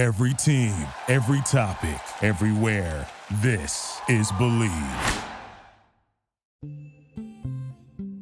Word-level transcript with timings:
Every 0.00 0.32
team, 0.32 0.72
every 1.08 1.42
topic, 1.42 2.00
everywhere. 2.22 3.06
This 3.42 4.00
is 4.08 4.32
Bleav. 4.32 5.24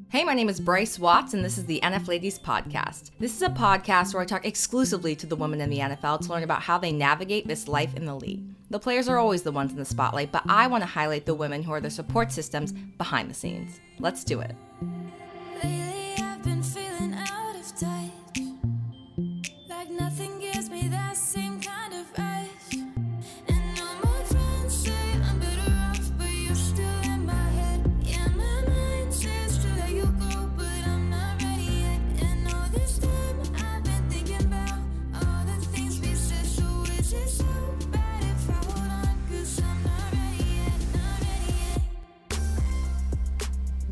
Hey, 0.09 0.25
my 0.25 0.35
name 0.35 0.49
is 0.49 0.59
Bryce 0.59 0.99
Watts, 0.99 1.35
and 1.35 1.45
this 1.45 1.57
is 1.57 1.67
the 1.67 1.79
NF 1.85 2.09
Ladies 2.09 2.37
Podcast. 2.37 3.13
This 3.21 3.37
is 3.37 3.43
a 3.43 3.51
podcast 3.51 4.13
where 4.13 4.25
I 4.25 4.27
talk 4.27 4.45
exclusively 4.45 5.15
to 5.15 5.27
the 5.27 5.37
women 5.37 5.61
in 5.61 5.71
the 5.71 5.79
NFL 5.79 6.23
to 6.23 6.33
learn 6.33 6.43
about 6.43 6.63
how 6.63 6.79
they 6.79 6.91
navigate 6.91 7.47
this 7.47 7.69
life 7.69 7.95
in 7.95 8.07
the 8.07 8.17
league. 8.17 8.43
The 8.71 8.81
players 8.81 9.09
are 9.09 9.19
always 9.19 9.45
the 9.45 9.53
ones 9.53 9.71
in 9.71 9.79
the 9.79 9.85
spotlight, 9.85 10.33
but 10.33 10.43
I 10.49 10.67
want 10.67 10.83
to 10.83 10.89
highlight 10.89 11.27
the 11.27 11.35
women 11.35 11.63
who 11.63 11.71
are 11.71 11.81
the 11.81 11.91
support 11.91 12.33
systems 12.33 12.73
behind 12.73 13.31
the 13.31 13.35
scenes. 13.35 13.79
Let's 14.01 14.25
do 14.25 14.41
it. 14.41 14.57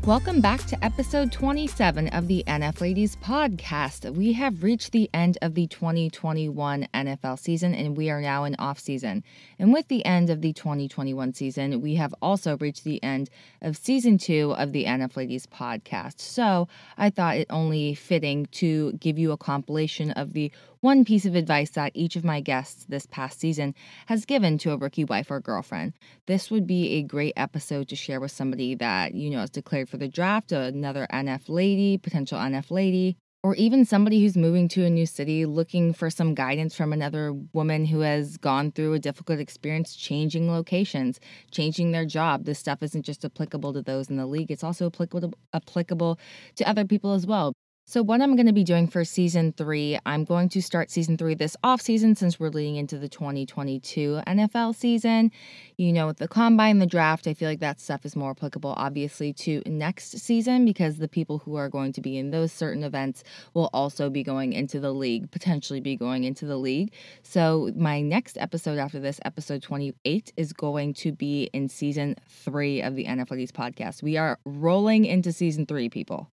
Welcome 0.07 0.39
back 0.39 0.63
to 0.67 0.85
episode 0.85 1.33
27 1.33 2.07
of 2.07 2.29
the 2.29 2.41
NF 2.47 2.79
Ladies 2.79 3.17
podcast. 3.17 4.09
We 4.15 4.31
have 4.31 4.63
reached 4.63 4.93
the 4.93 5.09
end 5.13 5.37
of 5.41 5.53
the 5.53 5.67
2021 5.67 6.87
NFL 6.93 7.37
season 7.37 7.75
and 7.75 7.97
we 7.97 8.09
are 8.09 8.21
now 8.21 8.45
in 8.45 8.55
off 8.57 8.79
season. 8.79 9.25
And 9.59 9.73
with 9.73 9.89
the 9.89 10.05
end 10.05 10.29
of 10.29 10.39
the 10.39 10.53
2021 10.53 11.33
season, 11.33 11.81
we 11.81 11.95
have 11.95 12.15
also 12.21 12.55
reached 12.55 12.85
the 12.85 13.03
end 13.03 13.29
of 13.61 13.75
season 13.75 14.17
2 14.17 14.53
of 14.53 14.71
the 14.71 14.85
NF 14.85 15.17
Ladies 15.17 15.45
podcast. 15.45 16.21
So, 16.21 16.69
I 16.97 17.09
thought 17.09 17.35
it 17.35 17.47
only 17.49 17.93
fitting 17.93 18.45
to 18.53 18.93
give 18.93 19.19
you 19.19 19.33
a 19.33 19.37
compilation 19.37 20.11
of 20.11 20.31
the 20.31 20.53
one 20.81 21.05
piece 21.05 21.25
of 21.25 21.35
advice 21.35 21.71
that 21.71 21.91
each 21.93 22.15
of 22.15 22.23
my 22.23 22.41
guests 22.41 22.85
this 22.87 23.05
past 23.05 23.39
season 23.39 23.73
has 24.07 24.25
given 24.25 24.57
to 24.59 24.71
a 24.71 24.77
rookie 24.77 25.03
wife 25.05 25.31
or 25.31 25.39
girlfriend. 25.39 25.93
This 26.25 26.51
would 26.51 26.67
be 26.67 26.93
a 26.93 27.03
great 27.03 27.33
episode 27.35 27.87
to 27.89 27.95
share 27.95 28.19
with 28.19 28.31
somebody 28.31 28.75
that, 28.75 29.13
you 29.13 29.29
know, 29.29 29.41
is 29.41 29.49
declared 29.49 29.89
for 29.89 29.97
the 29.97 30.07
draft, 30.07 30.51
another 30.51 31.07
NF 31.11 31.49
lady, 31.49 31.97
potential 31.97 32.37
NF 32.37 32.71
lady, 32.71 33.17
or 33.43 33.55
even 33.55 33.85
somebody 33.85 34.21
who's 34.21 34.35
moving 34.35 34.67
to 34.67 34.83
a 34.83 34.89
new 34.89 35.05
city 35.05 35.45
looking 35.45 35.93
for 35.93 36.09
some 36.09 36.35
guidance 36.35 36.75
from 36.75 36.91
another 36.91 37.33
woman 37.53 37.85
who 37.85 38.01
has 38.01 38.37
gone 38.37 38.71
through 38.71 38.93
a 38.93 38.99
difficult 38.99 39.39
experience 39.39 39.95
changing 39.95 40.51
locations, 40.51 41.19
changing 41.51 41.91
their 41.91 42.05
job. 42.05 42.45
This 42.45 42.59
stuff 42.59 42.83
isn't 42.83 43.03
just 43.03 43.23
applicable 43.23 43.73
to 43.73 43.81
those 43.81 44.09
in 44.09 44.17
the 44.17 44.25
league, 44.25 44.51
it's 44.51 44.63
also 44.63 44.87
applicable 44.87 45.33
applicable 45.53 46.19
to 46.55 46.67
other 46.67 46.85
people 46.85 47.13
as 47.13 47.25
well. 47.25 47.53
So, 47.89 48.03
what 48.03 48.21
I'm 48.21 48.35
going 48.35 48.47
to 48.47 48.51
be 48.51 48.65
doing 48.65 48.89
for 48.89 49.05
season 49.05 49.53
three, 49.53 49.97
I'm 50.05 50.25
going 50.25 50.49
to 50.49 50.61
start 50.61 50.91
season 50.91 51.15
three 51.15 51.35
this 51.35 51.55
off 51.63 51.79
season 51.79 52.15
since 52.15 52.37
we're 52.37 52.49
leading 52.49 52.75
into 52.75 52.97
the 52.97 53.07
2022 53.07 54.23
NFL 54.27 54.75
season. 54.75 55.31
You 55.77 55.93
know, 55.93 56.07
with 56.07 56.17
the 56.17 56.27
combine, 56.27 56.79
the 56.79 56.85
draft, 56.85 57.27
I 57.27 57.33
feel 57.33 57.47
like 57.47 57.61
that 57.61 57.79
stuff 57.79 58.05
is 58.05 58.13
more 58.13 58.31
applicable, 58.31 58.73
obviously, 58.75 59.31
to 59.35 59.61
next 59.65 60.19
season 60.19 60.65
because 60.65 60.97
the 60.97 61.07
people 61.07 61.37
who 61.37 61.55
are 61.55 61.69
going 61.69 61.93
to 61.93 62.01
be 62.01 62.17
in 62.17 62.31
those 62.31 62.51
certain 62.51 62.83
events 62.83 63.23
will 63.53 63.69
also 63.71 64.09
be 64.09 64.21
going 64.21 64.51
into 64.51 64.81
the 64.81 64.91
league, 64.91 65.31
potentially 65.31 65.79
be 65.79 65.95
going 65.95 66.25
into 66.25 66.45
the 66.45 66.57
league. 66.57 66.91
So, 67.23 67.71
my 67.73 68.01
next 68.01 68.37
episode 68.37 68.79
after 68.79 68.99
this, 68.99 69.21
episode 69.23 69.63
28, 69.63 70.33
is 70.35 70.51
going 70.51 70.93
to 70.95 71.13
be 71.13 71.49
in 71.53 71.69
season 71.69 72.17
three 72.27 72.81
of 72.81 72.95
the 72.95 73.05
NF 73.05 73.31
Ladies 73.31 73.53
podcast. 73.53 74.03
We 74.03 74.17
are 74.17 74.39
rolling 74.43 75.05
into 75.05 75.31
season 75.31 75.65
three, 75.65 75.87
people. 75.87 76.29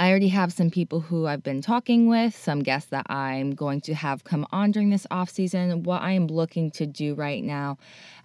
I 0.00 0.08
already 0.08 0.28
have 0.28 0.50
some 0.50 0.70
people 0.70 1.00
who 1.00 1.26
I've 1.26 1.42
been 1.42 1.60
talking 1.60 2.08
with, 2.08 2.34
some 2.34 2.60
guests 2.60 2.88
that 2.88 3.10
I'm 3.10 3.50
going 3.50 3.82
to 3.82 3.92
have 3.92 4.24
come 4.24 4.46
on 4.50 4.70
during 4.70 4.88
this 4.88 5.06
off 5.10 5.28
season. 5.28 5.82
What 5.82 6.00
I 6.00 6.12
am 6.12 6.26
looking 6.26 6.70
to 6.70 6.86
do 6.86 7.14
right 7.14 7.44
now, 7.44 7.76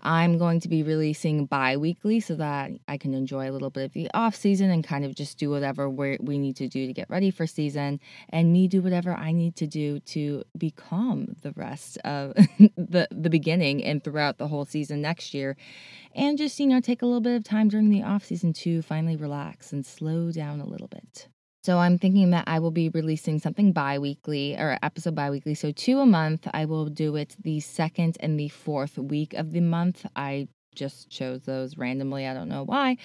I'm 0.02 0.38
going 0.38 0.62
to 0.62 0.70
be 0.70 0.84
releasing 0.84 1.48
bi-weekly 1.48 2.22
so 2.22 2.36
that 2.36 2.72
I 2.88 2.98
can 2.98 3.14
enjoy 3.14 3.50
a 3.50 3.52
little 3.52 3.72
bit 3.72 3.84
of 3.84 3.92
the 3.92 4.10
off 4.14 4.38
season 4.38 4.72
and 4.72 4.86
kind 4.86 5.04
of 5.04 5.16
just 5.16 5.38
do 5.38 5.50
whatever 5.50 5.90
we 5.90 6.18
we 6.22 6.38
need 6.38 6.56
to 6.56 6.70
do 6.70 6.88
to 6.88 6.94
get 6.94 7.10
ready 7.10 7.30
for 7.30 7.46
season 7.46 8.00
and 8.30 8.54
me 8.54 8.70
do 8.70 8.82
whatever 8.82 9.14
I 9.14 9.34
need 9.34 9.58
to 9.58 9.68
do 9.68 10.00
to 10.00 10.46
become 10.58 11.36
the 11.42 11.52
rest 11.58 11.98
of 12.06 12.36
the 12.78 13.06
the 13.12 13.30
beginning 13.30 13.84
and 13.84 14.02
throughout 14.02 14.38
the 14.38 14.48
whole 14.48 14.64
season 14.64 15.02
next 15.02 15.34
year 15.34 15.58
and 16.14 16.38
just 16.38 16.58
you 16.58 16.68
know 16.68 16.80
take 16.80 17.02
a 17.02 17.06
little 17.06 17.20
bit 17.20 17.36
of 17.36 17.44
time 17.44 17.68
during 17.68 17.90
the 17.90 18.04
off 18.04 18.24
season 18.24 18.54
to 18.54 18.82
finally 18.82 19.18
relax 19.18 19.74
and 19.74 19.86
slow 19.86 20.32
down 20.32 20.62
a 20.62 20.66
little 20.66 20.88
bit. 20.88 21.28
So 21.66 21.80
I'm 21.80 21.98
thinking 21.98 22.30
that 22.30 22.44
I 22.46 22.60
will 22.60 22.70
be 22.70 22.90
releasing 22.90 23.40
something 23.40 23.72
bi-weekly 23.72 24.56
or 24.56 24.78
episode 24.84 25.16
bi-weekly. 25.16 25.56
So 25.56 25.72
two 25.72 26.00
a 26.00 26.06
month. 26.06 26.48
I 26.54 26.66
will 26.66 26.86
do 26.90 27.16
it 27.16 27.36
the 27.42 27.60
second 27.60 28.18
and 28.20 28.40
the 28.40 28.50
fourth 28.50 29.00
week 29.00 29.34
of 29.34 29.52
the 29.52 29.62
month. 29.62 30.06
I 30.16 30.48
just 30.76 31.10
chose 31.10 31.42
those 31.42 31.76
randomly. 31.76 32.28
I 32.28 32.36
don't 32.36 32.50
know 32.50 32.66
why, 32.66 32.98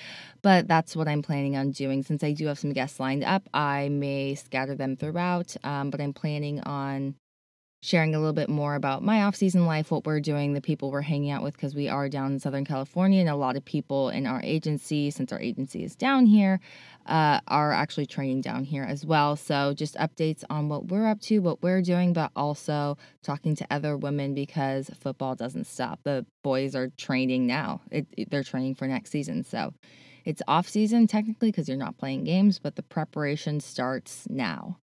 but 0.42 0.68
that's 0.68 0.94
what 0.94 1.08
I'm 1.08 1.22
planning 1.22 1.56
on 1.56 1.70
doing. 1.70 2.02
Since 2.02 2.22
I 2.22 2.32
do 2.32 2.48
have 2.48 2.58
some 2.58 2.74
guests 2.74 3.00
lined 3.00 3.24
up, 3.24 3.48
I 3.54 3.88
may 3.88 4.34
scatter 4.34 4.74
them 4.74 4.94
throughout. 4.94 5.56
Um, 5.64 5.88
but 5.88 6.02
I'm 6.02 6.12
planning 6.12 6.60
on 6.60 7.14
sharing 7.82 8.14
a 8.14 8.18
little 8.18 8.34
bit 8.34 8.48
more 8.50 8.74
about 8.74 9.02
my 9.02 9.22
off-season 9.22 9.64
life, 9.64 9.90
what 9.90 10.04
we're 10.04 10.20
doing, 10.20 10.52
the 10.52 10.60
people 10.60 10.90
we're 10.90 11.00
hanging 11.00 11.30
out 11.30 11.42
with, 11.42 11.54
because 11.54 11.74
we 11.74 11.88
are 11.88 12.08
down 12.08 12.32
in 12.32 12.38
Southern 12.38 12.64
California, 12.64 13.20
and 13.20 13.28
a 13.28 13.36
lot 13.36 13.56
of 13.56 13.64
people 13.64 14.10
in 14.10 14.26
our 14.26 14.40
agency, 14.42 15.10
since 15.10 15.32
our 15.32 15.40
agency 15.40 15.82
is 15.82 15.96
down 15.96 16.26
here, 16.26 16.60
uh, 17.06 17.40
are 17.48 17.72
actually 17.72 18.04
training 18.04 18.42
down 18.42 18.64
here 18.64 18.84
as 18.84 19.06
well. 19.06 19.34
So 19.34 19.72
just 19.72 19.94
updates 19.96 20.44
on 20.50 20.68
what 20.68 20.88
we're 20.88 21.06
up 21.06 21.20
to, 21.22 21.38
what 21.38 21.62
we're 21.62 21.80
doing, 21.80 22.12
but 22.12 22.30
also 22.36 22.98
talking 23.22 23.56
to 23.56 23.66
other 23.70 23.96
women 23.96 24.34
because 24.34 24.90
football 25.00 25.34
doesn't 25.34 25.66
stop. 25.66 26.00
The 26.02 26.26
boys 26.42 26.74
are 26.74 26.88
training 26.98 27.46
now; 27.46 27.80
it, 27.90 28.06
it- 28.16 28.30
they're 28.30 28.44
training 28.44 28.74
for 28.74 28.86
next 28.86 29.10
season, 29.10 29.42
so. 29.44 29.72
It's 30.26 30.42
off 30.46 30.68
season 30.68 31.06
technically 31.06 31.50
because 31.50 31.66
you're 31.66 31.78
not 31.78 31.96
playing 31.96 32.24
games, 32.24 32.58
but 32.58 32.76
the 32.76 32.82
preparation 32.82 33.58
starts 33.58 34.26
now. 34.28 34.76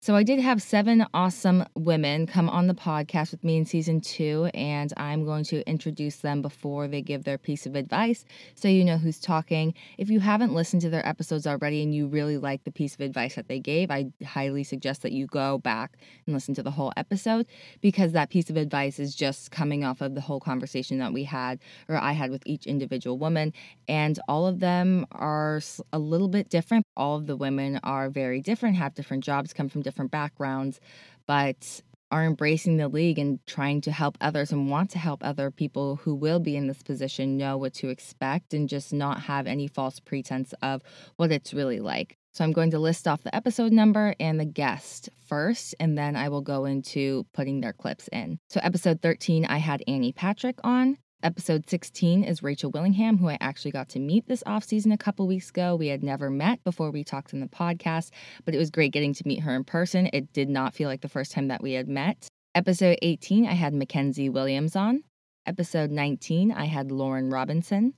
So 0.00 0.14
I 0.14 0.22
did 0.22 0.38
have 0.38 0.62
seven 0.62 1.04
awesome 1.12 1.64
women 1.74 2.28
come 2.28 2.48
on 2.48 2.68
the 2.68 2.74
podcast 2.74 3.32
with 3.32 3.42
me 3.42 3.56
in 3.56 3.66
season 3.66 4.00
two, 4.00 4.48
and 4.54 4.92
I'm 4.96 5.24
going 5.24 5.42
to 5.46 5.68
introduce 5.68 6.18
them 6.18 6.40
before 6.40 6.86
they 6.86 7.02
give 7.02 7.24
their 7.24 7.36
piece 7.36 7.66
of 7.66 7.74
advice 7.74 8.24
so 8.54 8.68
you 8.68 8.84
know 8.84 8.96
who's 8.96 9.18
talking. 9.18 9.74
If 9.98 10.08
you 10.08 10.20
haven't 10.20 10.54
listened 10.54 10.82
to 10.82 10.88
their 10.88 11.04
episodes 11.04 11.48
already 11.48 11.82
and 11.82 11.92
you 11.92 12.06
really 12.06 12.38
like 12.38 12.62
the 12.62 12.70
piece 12.70 12.94
of 12.94 13.00
advice 13.00 13.34
that 13.34 13.48
they 13.48 13.58
gave, 13.58 13.90
I 13.90 14.06
highly 14.24 14.62
suggest 14.62 15.02
that 15.02 15.10
you 15.10 15.26
go 15.26 15.58
back 15.58 15.96
and 16.26 16.34
listen 16.34 16.54
to 16.54 16.62
the 16.62 16.70
whole 16.70 16.92
episode 16.96 17.46
because 17.80 18.12
that 18.12 18.30
piece 18.30 18.50
of 18.50 18.56
advice 18.56 19.00
is 19.00 19.16
just 19.16 19.50
coming 19.50 19.84
off 19.84 20.00
of 20.00 20.14
the 20.14 20.20
whole 20.20 20.40
conversation 20.40 20.98
that 20.98 21.12
we 21.12 21.24
had 21.24 21.58
or 21.88 21.96
I 21.96 22.12
had 22.12 22.30
with 22.30 22.44
each 22.46 22.66
individual 22.66 23.18
woman. 23.18 23.52
And 23.88 24.16
all 24.28 24.46
of 24.46 24.60
them 24.60 25.06
are 25.10 25.60
a 25.92 25.98
little 25.98 26.28
bit 26.28 26.50
different. 26.50 26.84
All 26.96 27.16
of 27.16 27.26
the 27.26 27.36
women 27.36 27.80
are 27.82 28.08
very 28.08 28.40
different, 28.40 28.76
have 28.76 28.94
different 28.94 29.24
jobs, 29.24 29.52
come 29.52 29.68
from 29.68 29.82
different 29.88 30.10
backgrounds, 30.10 30.80
but 31.26 31.80
are 32.10 32.24
embracing 32.24 32.76
the 32.76 32.88
league 32.88 33.18
and 33.18 33.38
trying 33.46 33.80
to 33.82 33.92
help 33.92 34.16
others 34.20 34.52
and 34.52 34.70
want 34.70 34.90
to 34.90 34.98
help 34.98 35.24
other 35.24 35.50
people 35.50 35.96
who 35.96 36.14
will 36.14 36.40
be 36.40 36.56
in 36.56 36.66
this 36.66 36.82
position 36.82 37.36
know 37.36 37.56
what 37.56 37.74
to 37.74 37.88
expect 37.88 38.54
and 38.54 38.68
just 38.68 38.92
not 38.92 39.20
have 39.20 39.46
any 39.46 39.66
false 39.66 40.00
pretense 40.00 40.54
of 40.62 40.82
what 41.16 41.32
it's 41.32 41.52
really 41.52 41.80
like. 41.80 42.16
So 42.32 42.44
I'm 42.44 42.52
going 42.52 42.70
to 42.70 42.78
list 42.78 43.08
off 43.08 43.22
the 43.22 43.34
episode 43.34 43.72
number 43.72 44.14
and 44.20 44.38
the 44.38 44.44
guest 44.44 45.08
first, 45.26 45.74
and 45.80 45.98
then 45.98 46.16
I 46.16 46.28
will 46.28 46.40
go 46.40 46.64
into 46.66 47.26
putting 47.34 47.60
their 47.60 47.72
clips 47.72 48.08
in. 48.12 48.38
So, 48.48 48.60
episode 48.62 49.02
13, 49.02 49.44
I 49.44 49.58
had 49.58 49.82
Annie 49.88 50.12
Patrick 50.12 50.58
on. 50.62 50.98
Episode 51.24 51.68
16 51.68 52.22
is 52.22 52.44
Rachel 52.44 52.70
Willingham, 52.70 53.18
who 53.18 53.28
I 53.28 53.38
actually 53.40 53.72
got 53.72 53.88
to 53.88 53.98
meet 53.98 54.28
this 54.28 54.44
offseason 54.44 54.92
a 54.92 54.96
couple 54.96 55.26
weeks 55.26 55.50
ago. 55.50 55.74
We 55.74 55.88
had 55.88 56.04
never 56.04 56.30
met 56.30 56.62
before 56.62 56.92
we 56.92 57.02
talked 57.02 57.32
in 57.32 57.40
the 57.40 57.48
podcast, 57.48 58.10
but 58.44 58.54
it 58.54 58.58
was 58.58 58.70
great 58.70 58.92
getting 58.92 59.12
to 59.14 59.26
meet 59.26 59.40
her 59.40 59.56
in 59.56 59.64
person. 59.64 60.08
It 60.12 60.32
did 60.32 60.48
not 60.48 60.76
feel 60.76 60.88
like 60.88 61.00
the 61.00 61.08
first 61.08 61.32
time 61.32 61.48
that 61.48 61.60
we 61.60 61.72
had 61.72 61.88
met. 61.88 62.28
Episode 62.54 62.98
18, 63.02 63.46
I 63.48 63.54
had 63.54 63.74
Mackenzie 63.74 64.28
Williams 64.28 64.76
on. 64.76 65.02
Episode 65.44 65.90
19, 65.90 66.52
I 66.52 66.66
had 66.66 66.92
Lauren 66.92 67.30
Robinson. 67.30 67.94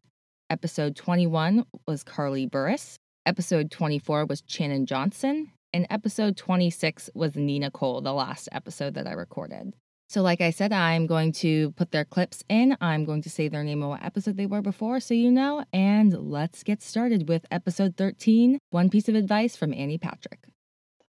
Episode 0.49 0.97
21 0.97 1.67
was 1.87 2.03
Carly 2.03 2.47
Burris. 2.47 2.97
Episode 3.27 3.71
24 3.71 4.25
was 4.25 4.43
Shannon 4.47 4.87
Johnson. 4.87 5.53
And 5.75 5.87
episode 5.91 6.39
26 6.39 7.11
was 7.15 7.37
Nina 7.37 7.71
Cole, 7.71 8.01
the 8.01 8.15
last 8.15 8.49
episode 8.51 8.95
that 8.95 9.07
I 9.07 9.13
recorded. 9.13 9.75
So, 10.11 10.23
like 10.23 10.41
I 10.41 10.51
said, 10.51 10.73
I'm 10.73 11.07
going 11.07 11.31
to 11.35 11.71
put 11.77 11.93
their 11.93 12.05
clips 12.05 12.43
in. 12.49 12.77
I'm 12.81 13.05
going 13.05 13.23
to 13.23 13.31
say 13.31 13.47
their 13.47 13.63
name 13.63 13.81
and 13.81 13.91
what 13.91 14.05
episode 14.05 14.37
they 14.37 14.45
were 14.45 14.61
before 14.61 14.99
so 14.99 15.15
you 15.15 15.31
know. 15.31 15.65
And 15.73 16.13
let's 16.13 16.65
get 16.65 16.83
started 16.83 17.29
with 17.29 17.47
episode 17.53 17.97
13 17.97 18.59
One 18.71 18.91
Piece 18.91 19.09
of 19.09 19.15
Advice 19.15 19.55
from 19.55 19.73
Annie 19.73 19.99
Patrick. 19.99 20.49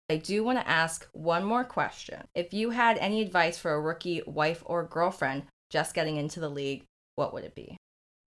I 0.10 0.18
do 0.18 0.44
want 0.44 0.60
to 0.60 0.68
ask 0.68 1.07
one 1.13 1.46
more 1.46 1.63
question. 1.63 2.25
If 2.36 2.54
you 2.54 2.72
had 2.72 2.98
any 2.98 3.22
advice 3.22 3.57
for 3.57 3.72
a 3.72 3.80
rookie 3.80 4.22
wife 4.25 4.63
or 4.66 4.84
girlfriend 4.84 5.44
just 5.69 5.95
getting 5.95 6.18
into 6.18 6.42
the 6.42 6.50
league, 6.50 6.84
what 7.16 7.34
would 7.34 7.45
it 7.45 7.56
be? 7.56 7.78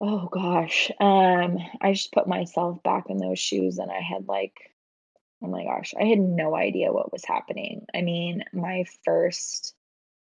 Oh 0.02 0.28
gosh. 0.30 0.92
Um, 1.00 1.60
I 1.80 1.94
just 1.94 2.12
put 2.12 2.28
myself 2.28 2.84
back 2.84 3.06
in 3.08 3.20
those 3.20 3.40
shoes 3.40 3.78
and 3.78 3.90
I 3.90 4.02
had 4.02 4.28
like, 4.28 4.76
oh 5.42 5.48
my 5.48 5.64
gosh, 5.64 5.94
I 5.98 6.04
had 6.04 6.20
no 6.20 6.58
idea 6.58 6.92
what 6.92 7.14
was 7.14 7.24
happening. 7.24 7.86
I 7.96 8.02
mean, 8.02 8.44
my 8.52 8.84
first 9.06 9.74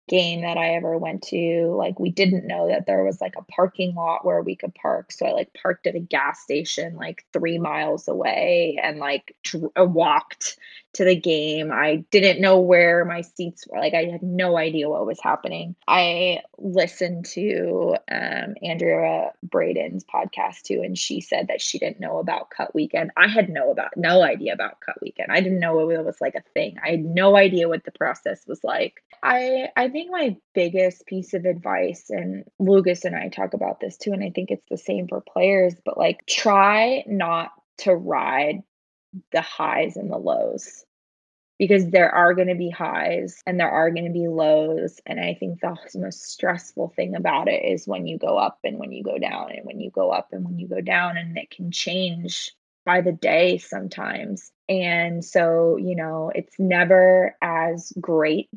game 0.09 0.43
that 0.43 0.57
I 0.59 0.75
ever 0.75 0.99
went 0.99 1.23
to, 1.25 1.75
like 1.77 2.01
we 2.01 2.11
didn't 2.11 2.47
know 2.47 2.69
that 2.69 2.87
there 2.87 3.05
was 3.05 3.21
like 3.21 3.35
a 3.37 3.45
parking 3.45 3.95
lot 3.95 4.25
where 4.25 4.43
we 4.43 4.57
could 4.57 4.75
park. 4.75 5.13
So 5.13 5.27
I 5.27 5.33
like 5.33 5.55
parked 5.63 5.87
at 5.87 5.95
a 5.95 6.01
gas 6.01 6.41
station 6.43 6.97
like 6.97 7.25
3 7.33 7.59
miles 7.59 8.09
away 8.09 8.79
and 8.83 8.99
like 8.99 9.37
dr- 9.45 9.73
uh, 9.79 9.85
walked 9.85 10.59
to 10.95 11.05
the 11.05 11.17
game. 11.17 11.71
I 11.73 12.05
didn't 12.11 12.41
know 12.41 12.61
where 12.61 13.05
my 13.05 13.21
seats 13.21 13.67
were. 13.67 13.79
Like 13.79 13.95
I 13.95 14.05
had 14.05 14.23
no 14.23 14.57
idea 14.57 14.89
what 14.89 15.07
was 15.07 15.21
happening. 15.21 15.77
I 15.87 16.41
listened 16.59 17.27
to 17.27 17.97
um, 18.11 18.55
Andrea 18.63 19.33
Braden's 19.47 20.05
podcast 20.05 20.63
too, 20.63 20.83
and 20.83 20.97
she 20.97 21.21
said 21.21 21.49
that 21.49 21.61
she 21.61 21.79
didn't 21.79 22.01
know 22.01 22.19
about 22.19 22.51
cut 22.51 22.75
weekend. 22.75 23.11
I 23.17 23.29
had 23.29 23.49
no 23.49 23.71
about 23.71 23.97
no 23.97 24.23
idea 24.23 24.53
about 24.55 24.81
cut 24.81 25.01
weekend. 25.03 25.31
I 25.31 25.41
didn't 25.41 25.61
know 25.61 25.91
it 25.91 26.05
was 26.05 26.21
like 26.21 26.35
a 26.35 26.43
thing. 26.55 26.77
I 26.85 26.91
had 26.93 27.05
no 27.05 27.37
idea 27.37 27.69
what 27.69 27.85
the 27.85 27.93
process 27.93 28.47
was 28.47 28.65
like. 28.65 29.03
I 29.23 29.69
I 29.77 29.89
think 29.89 30.11
my 30.11 30.37
biggest 30.55 31.07
piece 31.07 31.35
of 31.35 31.45
advice, 31.45 32.11
and 32.11 32.45
Lucas 32.59 33.05
and 33.05 33.15
I 33.15 33.29
talk 33.29 33.55
about 33.55 33.81
this 33.81 33.97
too, 33.97 34.13
and 34.13 34.25
I 34.25 34.31
think 34.31 34.51
it's 34.51 34.69
the 34.71 34.79
same 34.79 35.09
for 35.09 35.21
players, 35.21 35.75
but 35.85 35.99
like 35.99 36.25
try 36.27 37.05
not 37.07 37.51
to 37.79 37.95
ride 37.95 38.63
the 39.33 39.41
highs 39.41 39.97
and 39.97 40.11
the 40.11 40.19
lows 40.19 40.85
because 41.59 41.91
there 41.91 42.11
are 42.11 42.35
going 42.35 42.49
to 42.49 42.55
be 42.55 42.71
highs 42.71 43.43
and 43.45 43.59
there 43.59 43.71
are 43.71 43.91
going 43.91 44.05
to 44.05 44.13
be 44.13 44.29
lows. 44.29 45.01
And 45.07 45.19
I 45.19 45.35
think 45.35 45.61
the 45.61 45.77
most 45.97 46.31
stressful 46.31 46.93
thing 46.95 47.17
about 47.17 47.49
it 47.49 47.65
is 47.65 47.87
when 47.87 48.07
you 48.07 48.17
go 48.17 48.39
up 48.39 48.59
and 48.63 48.79
when 48.79 48.93
you 48.93 49.03
go 49.03 49.19
down, 49.19 49.51
and 49.51 49.65
when 49.65 49.81
you 49.81 49.91
go 49.91 50.11
up 50.11 50.29
and 50.33 50.45
when 50.45 50.59
you 50.59 50.69
go 50.69 50.81
down, 50.81 51.17
and 51.17 51.37
it 51.37 51.51
can 51.51 51.73
change 51.73 52.53
by 52.87 53.01
the 53.01 53.13
day 53.13 53.59
sometimes. 53.59 54.53
And 54.69 55.25
so, 55.25 55.77
you 55.77 55.97
know, 55.97 56.31
it's 56.35 56.59
never 56.59 57.37
as 57.43 57.93
great 58.01 58.49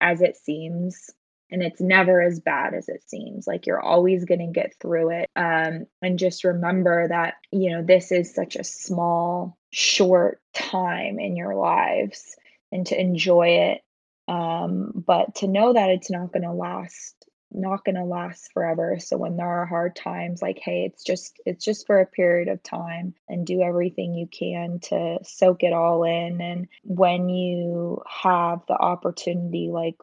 as 0.00 0.20
it 0.20 0.36
seems 0.36 1.10
and 1.52 1.62
it's 1.62 1.80
never 1.80 2.20
as 2.20 2.40
bad 2.40 2.74
as 2.74 2.88
it 2.88 3.02
seems. 3.06 3.46
Like 3.46 3.66
you're 3.66 3.80
always 3.80 4.24
going 4.24 4.40
to 4.40 4.60
get 4.60 4.74
through 4.80 5.10
it 5.10 5.30
um, 5.36 5.86
and 6.00 6.18
just 6.18 6.44
remember 6.44 7.06
that 7.08 7.34
you 7.52 7.70
know 7.70 7.82
this 7.82 8.10
is 8.10 8.34
such 8.34 8.56
a 8.56 8.64
small 8.64 9.56
short 9.70 10.40
time 10.54 11.20
in 11.20 11.36
your 11.36 11.54
lives 11.54 12.36
and 12.72 12.86
to 12.86 12.98
enjoy 12.98 13.48
it 13.48 13.82
um, 14.28 14.92
but 15.06 15.34
to 15.36 15.46
know 15.46 15.72
that 15.72 15.90
it's 15.90 16.10
not 16.10 16.32
going 16.32 16.42
to 16.42 16.52
last 16.52 17.14
not 17.54 17.84
going 17.84 17.96
to 17.96 18.04
last 18.04 18.50
forever. 18.52 18.96
So 18.98 19.18
when 19.18 19.36
there 19.36 19.46
are 19.46 19.66
hard 19.66 19.94
times 19.94 20.40
like 20.40 20.58
hey 20.58 20.84
it's 20.86 21.04
just 21.04 21.38
it's 21.44 21.64
just 21.64 21.86
for 21.86 22.00
a 22.00 22.06
period 22.06 22.48
of 22.48 22.62
time 22.62 23.14
and 23.28 23.46
do 23.46 23.60
everything 23.60 24.14
you 24.14 24.26
can 24.26 24.80
to 24.84 25.18
soak 25.22 25.62
it 25.62 25.72
all 25.72 26.04
in 26.04 26.40
and 26.40 26.68
when 26.84 27.28
you 27.28 28.02
have 28.08 28.60
the 28.68 28.74
opportunity 28.74 29.68
like 29.70 29.96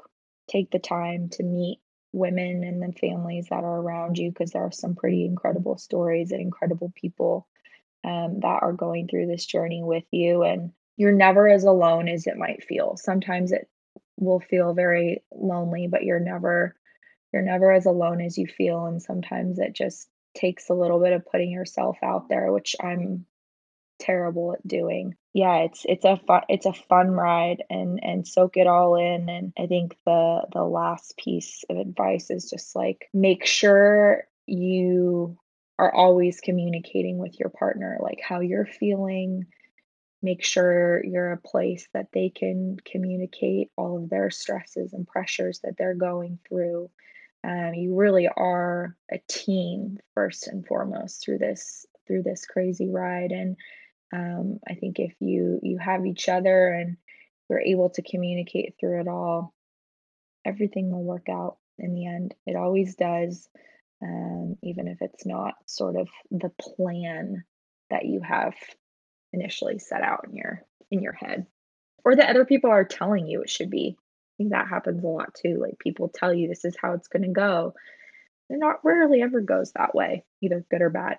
take 0.50 0.72
the 0.72 0.80
time 0.80 1.30
to 1.30 1.44
meet 1.44 1.80
women 2.12 2.64
and 2.64 2.82
the 2.82 2.92
families 3.00 3.48
that 3.50 3.64
are 3.64 3.80
around 3.80 4.18
you 4.18 4.30
because 4.30 4.52
there 4.52 4.64
are 4.64 4.72
some 4.72 4.96
pretty 4.96 5.26
incredible 5.26 5.78
stories 5.78 6.32
and 6.32 6.42
incredible 6.42 6.92
people 6.96 7.48
um, 8.04 8.40
that 8.42 8.64
are 8.64 8.74
going 8.74 9.08
through 9.08 9.28
this 9.28 9.46
journey 9.46 9.84
with 9.84 10.06
you 10.12 10.44
and 10.44 10.72
you're 10.98 11.12
never 11.12 11.48
as 11.48 11.64
alone 11.64 12.10
as 12.10 12.28
it 12.28 12.38
might 12.38 12.64
feel. 12.64 12.98
Sometimes 12.98 13.52
it 13.52 13.70
will 14.20 14.40
feel 14.40 14.74
very 14.74 15.24
lonely 15.32 15.88
but 15.88 16.04
you're 16.04 16.20
never 16.20 16.76
you're 17.32 17.42
never 17.42 17.72
as 17.72 17.86
alone 17.86 18.22
as 18.22 18.38
you 18.38 18.48
feel 18.48 18.86
and 18.86 19.02
sometimes 19.02 19.60
it 19.60 19.74
just 19.74 20.10
takes 20.36 20.70
a 20.70 20.74
little 20.74 21.00
bit 21.00 21.14
of 21.14 21.26
putting 21.26 21.50
yourself 21.52 21.98
out 22.04 22.28
there 22.30 22.52
which 22.52 22.76
i'm 22.82 23.26
terrible 24.00 24.54
at 24.54 24.68
doing. 24.68 25.16
Yeah, 25.34 25.58
it's 25.60 25.86
it's 25.86 26.06
a 26.06 26.18
fun 26.18 26.42
it's 26.50 26.66
a 26.66 26.74
fun 26.74 27.12
ride 27.12 27.64
and 27.70 28.00
and 28.04 28.28
soak 28.28 28.58
it 28.58 28.68
all 28.68 28.96
in 28.96 29.30
and 29.30 29.54
I 29.58 29.68
think 29.68 29.96
the 30.06 30.42
the 30.52 30.64
last 30.64 31.18
piece 31.18 31.64
of 31.70 31.78
advice 31.78 32.32
is 32.32 32.50
just 32.50 32.76
like 32.76 33.10
make 33.14 33.46
sure 33.46 34.24
you 34.48 35.38
are 35.78 35.94
always 35.94 36.42
communicating 36.42 37.18
with 37.18 37.40
your 37.40 37.50
partner 37.50 37.98
like 38.02 38.20
how 38.28 38.40
you're 38.40 38.66
feeling 38.66 39.46
make 40.22 40.44
sure 40.44 41.02
you're 41.06 41.32
a 41.32 41.38
place 41.38 41.88
that 41.94 42.08
they 42.12 42.30
can 42.30 42.78
communicate 42.84 43.70
all 43.78 43.98
of 43.98 44.10
their 44.10 44.30
stresses 44.30 44.92
and 44.92 45.08
pressures 45.08 45.60
that 45.64 45.78
they're 45.78 45.96
going 45.96 46.40
through 46.48 46.90
um, 47.44 47.74
you 47.74 47.96
really 47.96 48.28
are 48.28 48.96
a 49.12 49.20
team 49.30 49.98
first 50.14 50.48
and 50.48 50.66
foremost 50.66 51.24
through 51.24 51.38
this 51.38 51.86
through 52.06 52.24
this 52.24 52.46
crazy 52.46 52.90
ride 52.90 53.32
and 53.32 53.56
um, 54.14 54.60
I 54.68 54.76
think 54.76 55.00
if 55.00 55.14
you 55.20 55.60
you 55.62 55.78
have 55.78 56.06
each 56.06 56.30
other 56.30 56.70
and 56.70 56.98
you're 57.50 57.60
able 57.60 57.90
to 57.92 58.02
communicate 58.02 58.76
through 58.80 59.02
it 59.02 59.08
all, 59.08 59.54
everything 60.46 60.92
will 60.92 61.04
work 61.04 61.28
out 61.30 61.58
in 61.78 61.94
the 61.94 62.08
end. 62.08 62.34
It 62.46 62.56
always 62.56 62.96
does, 62.96 63.48
um, 64.02 64.58
even 64.64 64.88
if 64.88 65.02
it's 65.02 65.26
not 65.26 65.56
sort 65.66 65.96
of 65.96 66.08
the 66.32 66.50
plan 66.50 67.44
that 67.90 68.06
you 68.06 68.22
have 68.22 68.56
initially 69.34 69.80
set 69.80 70.02
out 70.02 70.26
in 70.28 70.36
your 70.36 70.64
in 70.92 71.02
your 71.02 71.14
head, 71.14 71.46
or 72.04 72.16
that 72.16 72.30
other 72.30 72.46
people 72.46 72.72
are 72.72 72.86
telling 72.86 73.28
you 73.28 73.42
it 73.42 73.50
should 73.50 73.70
be. 73.70 73.96
I 74.00 74.34
think 74.38 74.52
that 74.52 74.68
happens 74.68 75.04
a 75.04 75.08
lot 75.08 75.36
too. 75.36 75.60
Like 75.62 75.78
people 75.80 76.10
tell 76.10 76.34
you 76.34 76.48
this 76.48 76.66
is 76.66 76.76
how 76.82 76.94
it's 76.94 77.10
going 77.10 77.24
to 77.24 77.30
go. 77.30 77.74
It 78.50 78.58
not 78.58 78.84
rarely 78.84 79.22
ever 79.22 79.42
goes 79.42 79.72
that 79.74 79.94
way, 79.94 80.24
either 80.42 80.66
good 80.72 80.82
or 80.82 80.90
bad. 80.90 81.18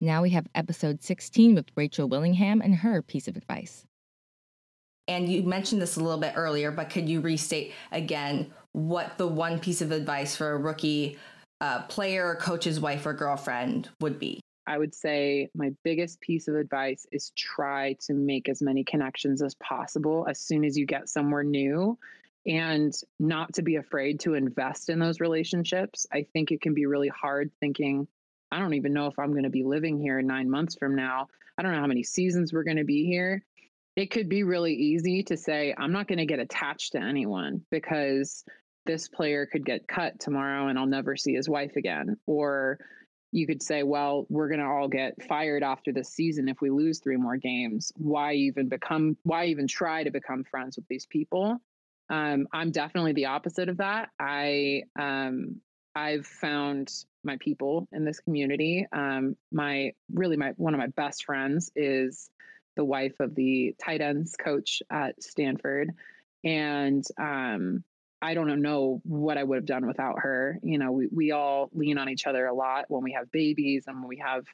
Now 0.00 0.22
we 0.22 0.30
have 0.30 0.46
episode 0.54 1.02
16 1.02 1.54
with 1.54 1.66
Rachel 1.76 2.08
Willingham 2.08 2.60
and 2.60 2.74
her 2.76 3.02
piece 3.02 3.28
of 3.28 3.36
advice. 3.36 3.86
And 5.06 5.28
you 5.28 5.42
mentioned 5.42 5.82
this 5.82 5.96
a 5.96 6.00
little 6.00 6.20
bit 6.20 6.32
earlier, 6.36 6.70
but 6.70 6.90
could 6.90 7.08
you 7.08 7.20
restate 7.20 7.72
again 7.92 8.52
what 8.72 9.18
the 9.18 9.26
one 9.26 9.58
piece 9.58 9.82
of 9.82 9.92
advice 9.92 10.34
for 10.34 10.52
a 10.52 10.56
rookie 10.56 11.18
uh, 11.60 11.82
player, 11.82 12.36
coach's 12.40 12.80
wife, 12.80 13.06
or 13.06 13.12
girlfriend 13.12 13.88
would 14.00 14.18
be? 14.18 14.40
I 14.66 14.78
would 14.78 14.94
say 14.94 15.50
my 15.54 15.72
biggest 15.84 16.20
piece 16.20 16.48
of 16.48 16.56
advice 16.56 17.06
is 17.12 17.30
try 17.36 17.96
to 18.06 18.14
make 18.14 18.48
as 18.48 18.62
many 18.62 18.82
connections 18.82 19.42
as 19.42 19.54
possible 19.56 20.26
as 20.28 20.40
soon 20.40 20.64
as 20.64 20.76
you 20.76 20.86
get 20.86 21.08
somewhere 21.08 21.44
new 21.44 21.98
and 22.46 22.94
not 23.18 23.54
to 23.54 23.62
be 23.62 23.76
afraid 23.76 24.20
to 24.20 24.34
invest 24.34 24.88
in 24.88 24.98
those 24.98 25.20
relationships. 25.20 26.06
I 26.12 26.26
think 26.32 26.50
it 26.50 26.60
can 26.60 26.74
be 26.74 26.86
really 26.86 27.08
hard 27.08 27.50
thinking, 27.60 28.08
I 28.50 28.58
don't 28.58 28.74
even 28.74 28.92
know 28.92 29.06
if 29.06 29.18
I'm 29.18 29.32
going 29.32 29.44
to 29.44 29.50
be 29.50 29.64
living 29.64 29.98
here 29.98 30.20
nine 30.22 30.50
months 30.50 30.76
from 30.76 30.94
now. 30.94 31.28
I 31.58 31.62
don't 31.62 31.72
know 31.72 31.80
how 31.80 31.86
many 31.86 32.02
seasons 32.02 32.52
we're 32.52 32.64
going 32.64 32.76
to 32.76 32.84
be 32.84 33.04
here. 33.06 33.44
It 33.96 34.10
could 34.10 34.28
be 34.28 34.42
really 34.42 34.74
easy 34.74 35.22
to 35.24 35.36
say, 35.36 35.74
I'm 35.76 35.92
not 35.92 36.08
going 36.08 36.18
to 36.18 36.26
get 36.26 36.40
attached 36.40 36.92
to 36.92 36.98
anyone 36.98 37.62
because 37.70 38.44
this 38.86 39.08
player 39.08 39.46
could 39.46 39.64
get 39.64 39.86
cut 39.86 40.18
tomorrow 40.20 40.68
and 40.68 40.78
I'll 40.78 40.86
never 40.86 41.16
see 41.16 41.34
his 41.34 41.48
wife 41.48 41.76
again. 41.76 42.16
Or 42.26 42.78
you 43.32 43.46
could 43.46 43.62
say, 43.62 43.82
well, 43.82 44.26
we're 44.28 44.48
going 44.48 44.60
to 44.60 44.66
all 44.66 44.88
get 44.88 45.22
fired 45.28 45.62
after 45.62 45.92
this 45.92 46.08
season 46.10 46.48
if 46.48 46.60
we 46.60 46.70
lose 46.70 47.00
three 47.00 47.16
more 47.16 47.36
games. 47.36 47.92
Why 47.96 48.34
even 48.34 48.68
become, 48.68 49.16
why 49.22 49.46
even 49.46 49.66
try 49.66 50.04
to 50.04 50.10
become 50.10 50.44
friends 50.44 50.76
with 50.76 50.86
these 50.88 51.06
people? 51.06 51.58
Um, 52.10 52.46
I'm 52.52 52.70
definitely 52.70 53.12
the 53.12 53.26
opposite 53.26 53.68
of 53.68 53.78
that. 53.78 54.10
I, 54.20 54.82
um, 54.98 55.60
I've 55.94 56.26
found 56.26 56.92
my 57.22 57.36
people 57.38 57.88
in 57.92 58.04
this 58.04 58.20
community. 58.20 58.86
Um, 58.92 59.36
my 59.52 59.92
really 60.12 60.36
my 60.36 60.52
one 60.56 60.74
of 60.74 60.78
my 60.78 60.88
best 60.88 61.24
friends 61.24 61.70
is 61.74 62.30
the 62.76 62.84
wife 62.84 63.20
of 63.20 63.34
the 63.34 63.74
tight 63.82 64.00
ends 64.00 64.36
coach 64.36 64.82
at 64.90 65.22
Stanford, 65.22 65.90
and 66.42 67.04
um, 67.18 67.84
I 68.20 68.34
don't 68.34 68.62
know 68.62 69.00
what 69.04 69.38
I 69.38 69.44
would 69.44 69.56
have 69.56 69.66
done 69.66 69.86
without 69.86 70.20
her. 70.20 70.58
You 70.62 70.78
know, 70.78 70.92
we 70.92 71.08
we 71.12 71.32
all 71.32 71.70
lean 71.72 71.98
on 71.98 72.08
each 72.08 72.26
other 72.26 72.46
a 72.46 72.54
lot 72.54 72.86
when 72.88 73.02
we 73.02 73.12
have 73.12 73.30
babies 73.30 73.84
and 73.86 74.00
when 74.00 74.08
we 74.08 74.18
have 74.18 74.44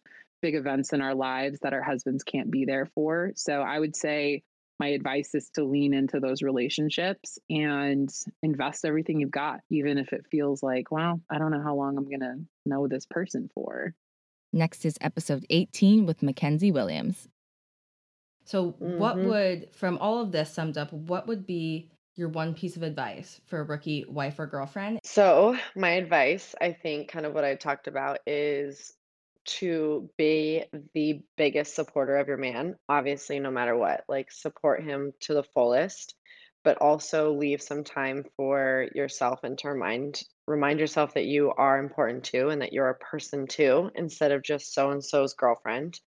big 0.43 0.55
events 0.55 0.93
in 0.93 1.03
our 1.03 1.15
lives 1.15 1.61
that 1.61 1.73
our 1.73 1.83
husbands 1.83 2.25
can't 2.25 2.51
be 2.51 2.65
there 2.65 2.87
for. 2.87 3.33
So 3.37 3.61
I 3.61 3.79
would 3.79 3.95
say 3.95 4.43
my 4.81 4.89
advice 4.89 5.35
is 5.35 5.51
to 5.51 5.63
lean 5.63 5.93
into 5.93 6.19
those 6.19 6.41
relationships 6.43 7.39
and 7.51 8.09
invest 8.43 8.87
everything 8.87 9.21
you've 9.21 9.31
got, 9.31 9.61
even 9.69 9.99
if 9.99 10.15
it 10.15 10.27
feels 10.31 10.63
like, 10.63 10.91
well, 10.91 11.21
I 11.31 11.39
don't 11.39 11.51
know 11.51 11.63
how 11.63 11.75
long 11.75 11.99
I'm 11.99 12.09
going 12.09 12.21
to 12.21 12.37
know 12.65 12.89
this 12.89 13.05
person 13.05 13.51
for. 13.55 13.95
Next 14.55 14.87
is 14.87 14.97
episode 15.03 15.45
18 15.51 16.07
with 16.07 16.23
Mackenzie 16.23 16.73
Williams. 16.73 17.29
So, 18.47 18.73
mm-hmm. 18.73 18.99
what 18.99 19.19
would, 19.19 19.69
from 19.75 19.99
all 19.99 20.23
of 20.23 20.33
this 20.33 20.51
summed 20.51 20.79
up, 20.79 20.93
what 20.93 21.29
would 21.29 21.47
be 21.47 21.91
your 22.17 22.31
one 22.31 22.55
piece 22.55 22.77
of 22.77 22.83
advice 22.83 23.41
for 23.47 23.61
a 23.61 23.65
rookie 23.65 24.07
wife 24.09 24.39
or 24.39 24.47
girlfriend? 24.47 25.01
So, 25.05 25.59
my 25.77 25.91
advice, 25.91 26.55
I 26.61 26.73
think, 26.73 27.09
kind 27.09 27.27
of 27.27 27.35
what 27.35 27.45
I 27.45 27.55
talked 27.55 27.87
about 27.87 28.21
is 28.27 28.95
to 29.45 30.11
be 30.17 30.65
the 30.95 31.23
biggest 31.37 31.75
supporter 31.75 32.17
of 32.17 32.29
your 32.29 32.37
man, 32.37 32.77
obviously, 32.89 33.39
no 33.39 33.51
matter 33.51 33.77
what. 33.77 34.05
Like, 34.09 34.31
support 34.31 34.83
him 34.83 35.13
to 35.21 35.35
the 35.35 35.43
fullest, 35.43 36.15
but 36.65 36.79
also 36.79 37.33
leave 37.33 37.63
some 37.63 37.85
time 37.85 38.25
for 38.37 38.87
yourself 38.95 39.41
and 39.45 39.57
to 39.59 39.69
remind 39.69 40.23
remind 40.47 40.81
yourself 40.81 41.15
that 41.15 41.27
you 41.27 41.53
are 41.57 41.79
important 41.79 42.25
too 42.25 42.49
and 42.49 42.61
that 42.61 42.73
you're 42.73 42.91
a 42.91 42.95
person 42.97 43.47
too 43.47 43.91
instead 43.95 44.33
of 44.33 44.43
just 44.43 44.75
so 44.75 44.91
and 44.91 45.05
so's 45.05 45.35
girlfriend. 45.35 45.99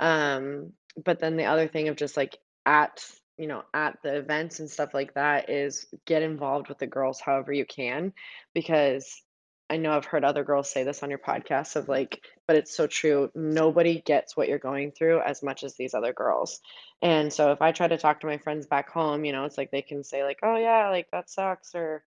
Um, 0.00 0.72
but 1.04 1.20
then 1.20 1.36
the 1.36 1.44
other 1.44 1.68
thing 1.68 1.88
of 1.88 1.96
just 1.96 2.16
like 2.16 2.36
at 2.64 3.04
you 3.38 3.46
know 3.46 3.62
at 3.74 3.98
the 4.02 4.16
events 4.16 4.60
and 4.60 4.70
stuff 4.70 4.94
like 4.94 5.14
that 5.14 5.50
is 5.50 5.86
get 6.06 6.22
involved 6.22 6.68
with 6.68 6.78
the 6.78 6.86
girls 6.86 7.20
however 7.20 7.52
you 7.52 7.64
can 7.66 8.12
because 8.54 9.22
I 9.68 9.78
know 9.78 9.92
I've 9.92 10.04
heard 10.04 10.24
other 10.24 10.44
girls 10.44 10.70
say 10.70 10.84
this 10.84 11.02
on 11.02 11.10
your 11.10 11.18
podcast 11.18 11.74
of 11.74 11.88
like, 11.88 12.22
but 12.46 12.56
it's 12.56 12.76
so 12.76 12.86
true. 12.86 13.30
Nobody 13.34 14.00
gets 14.00 14.36
what 14.36 14.48
you're 14.48 14.58
going 14.58 14.92
through 14.92 15.20
as 15.20 15.42
much 15.42 15.64
as 15.64 15.74
these 15.74 15.92
other 15.94 16.12
girls. 16.12 16.60
And 17.02 17.32
so 17.32 17.50
if 17.50 17.60
I 17.60 17.72
try 17.72 17.88
to 17.88 17.98
talk 17.98 18.20
to 18.20 18.28
my 18.28 18.38
friends 18.38 18.66
back 18.66 18.90
home, 18.90 19.24
you 19.24 19.32
know, 19.32 19.44
it's 19.44 19.58
like 19.58 19.72
they 19.72 19.82
can 19.82 20.04
say 20.04 20.22
like, 20.22 20.38
"Oh 20.42 20.56
yeah, 20.56 20.90
like 20.90 21.10
that 21.10 21.30
sucks," 21.30 21.74
or 21.74 22.04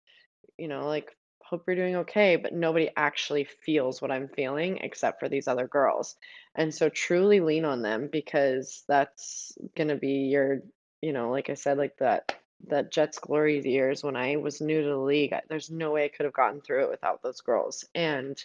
you 0.58 0.68
know, 0.68 0.88
like, 0.88 1.16
"Hope 1.44 1.64
you're 1.68 1.76
doing 1.76 1.98
okay," 1.98 2.38
but 2.38 2.54
nobody 2.54 2.90
actually 2.98 3.46
feels 3.46 4.02
what 4.02 4.12
I'm 4.12 4.30
feeling 4.30 4.78
except 4.78 5.20
for 5.20 5.30
these 5.30 5.48
other 5.48 5.68
girls. 5.68 6.16
And 6.56 6.74
so 6.74 6.90
truly 6.90 7.40
lean 7.40 7.66
on 7.66 7.82
them 7.84 8.10
because 8.12 8.84
that's 8.88 9.58
gonna 9.76 9.96
be 9.96 10.30
your, 10.32 10.62
you 11.02 11.14
know, 11.14 11.30
like 11.32 11.50
I 11.50 11.56
said, 11.56 11.78
like 11.78 11.98
that 11.98 12.36
that 12.68 12.92
Jets 12.92 13.20
glory 13.20 13.60
years 13.60 14.04
when 14.04 14.16
I 14.16 14.38
was 14.38 14.62
new 14.62 14.82
to 14.82 14.88
the 14.88 14.98
league. 14.98 15.34
There's 15.50 15.70
no 15.70 15.92
way 15.92 16.06
I 16.06 16.10
could 16.10 16.26
have 16.26 16.34
gotten 16.34 16.62
through 16.62 16.86
it 16.86 16.90
without 16.92 17.22
those 17.22 17.42
girls. 17.42 17.86
And 17.94 18.38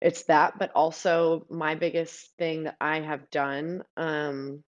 it's 0.00 0.24
that, 0.24 0.58
but 0.58 0.70
also 0.74 1.46
my 1.50 1.74
biggest 1.74 2.36
thing 2.36 2.64
that 2.64 2.76
I 2.80 3.00
have 3.00 3.30
done, 3.30 3.82
um, 3.96 4.62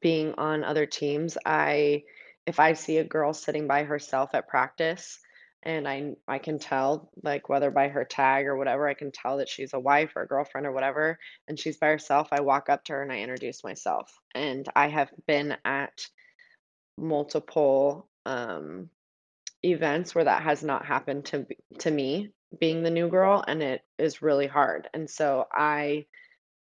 being 0.00 0.34
on 0.34 0.64
other 0.64 0.86
teams, 0.86 1.38
I 1.44 2.04
if 2.46 2.60
I 2.60 2.74
see 2.74 2.98
a 2.98 3.04
girl 3.04 3.32
sitting 3.32 3.66
by 3.66 3.82
herself 3.82 4.30
at 4.34 4.48
practice 4.48 5.18
and 5.62 5.88
I 5.88 6.12
I 6.28 6.38
can 6.38 6.58
tell 6.58 7.10
like 7.22 7.48
whether 7.48 7.70
by 7.70 7.88
her 7.88 8.04
tag 8.04 8.46
or 8.46 8.56
whatever, 8.56 8.86
I 8.88 8.94
can 8.94 9.10
tell 9.10 9.38
that 9.38 9.48
she's 9.48 9.74
a 9.74 9.80
wife 9.80 10.12
or 10.14 10.22
a 10.22 10.28
girlfriend 10.28 10.66
or 10.66 10.72
whatever, 10.72 11.18
and 11.48 11.58
she's 11.58 11.76
by 11.78 11.88
herself, 11.88 12.28
I 12.30 12.40
walk 12.40 12.68
up 12.68 12.84
to 12.84 12.92
her 12.92 13.02
and 13.02 13.12
I 13.12 13.20
introduce 13.20 13.64
myself. 13.64 14.12
And 14.34 14.68
I 14.76 14.88
have 14.88 15.10
been 15.26 15.56
at 15.64 16.06
multiple 16.98 18.08
um 18.24 18.88
events 19.64 20.14
where 20.14 20.24
that 20.24 20.42
has 20.42 20.62
not 20.62 20.84
happened 20.86 21.24
to 21.26 21.46
to 21.78 21.90
me 21.90 22.30
being 22.58 22.82
the 22.82 22.90
new 22.90 23.08
girl 23.08 23.44
and 23.46 23.62
it 23.62 23.82
is 23.98 24.22
really 24.22 24.46
hard. 24.46 24.88
And 24.94 25.08
so 25.08 25.46
I 25.52 26.06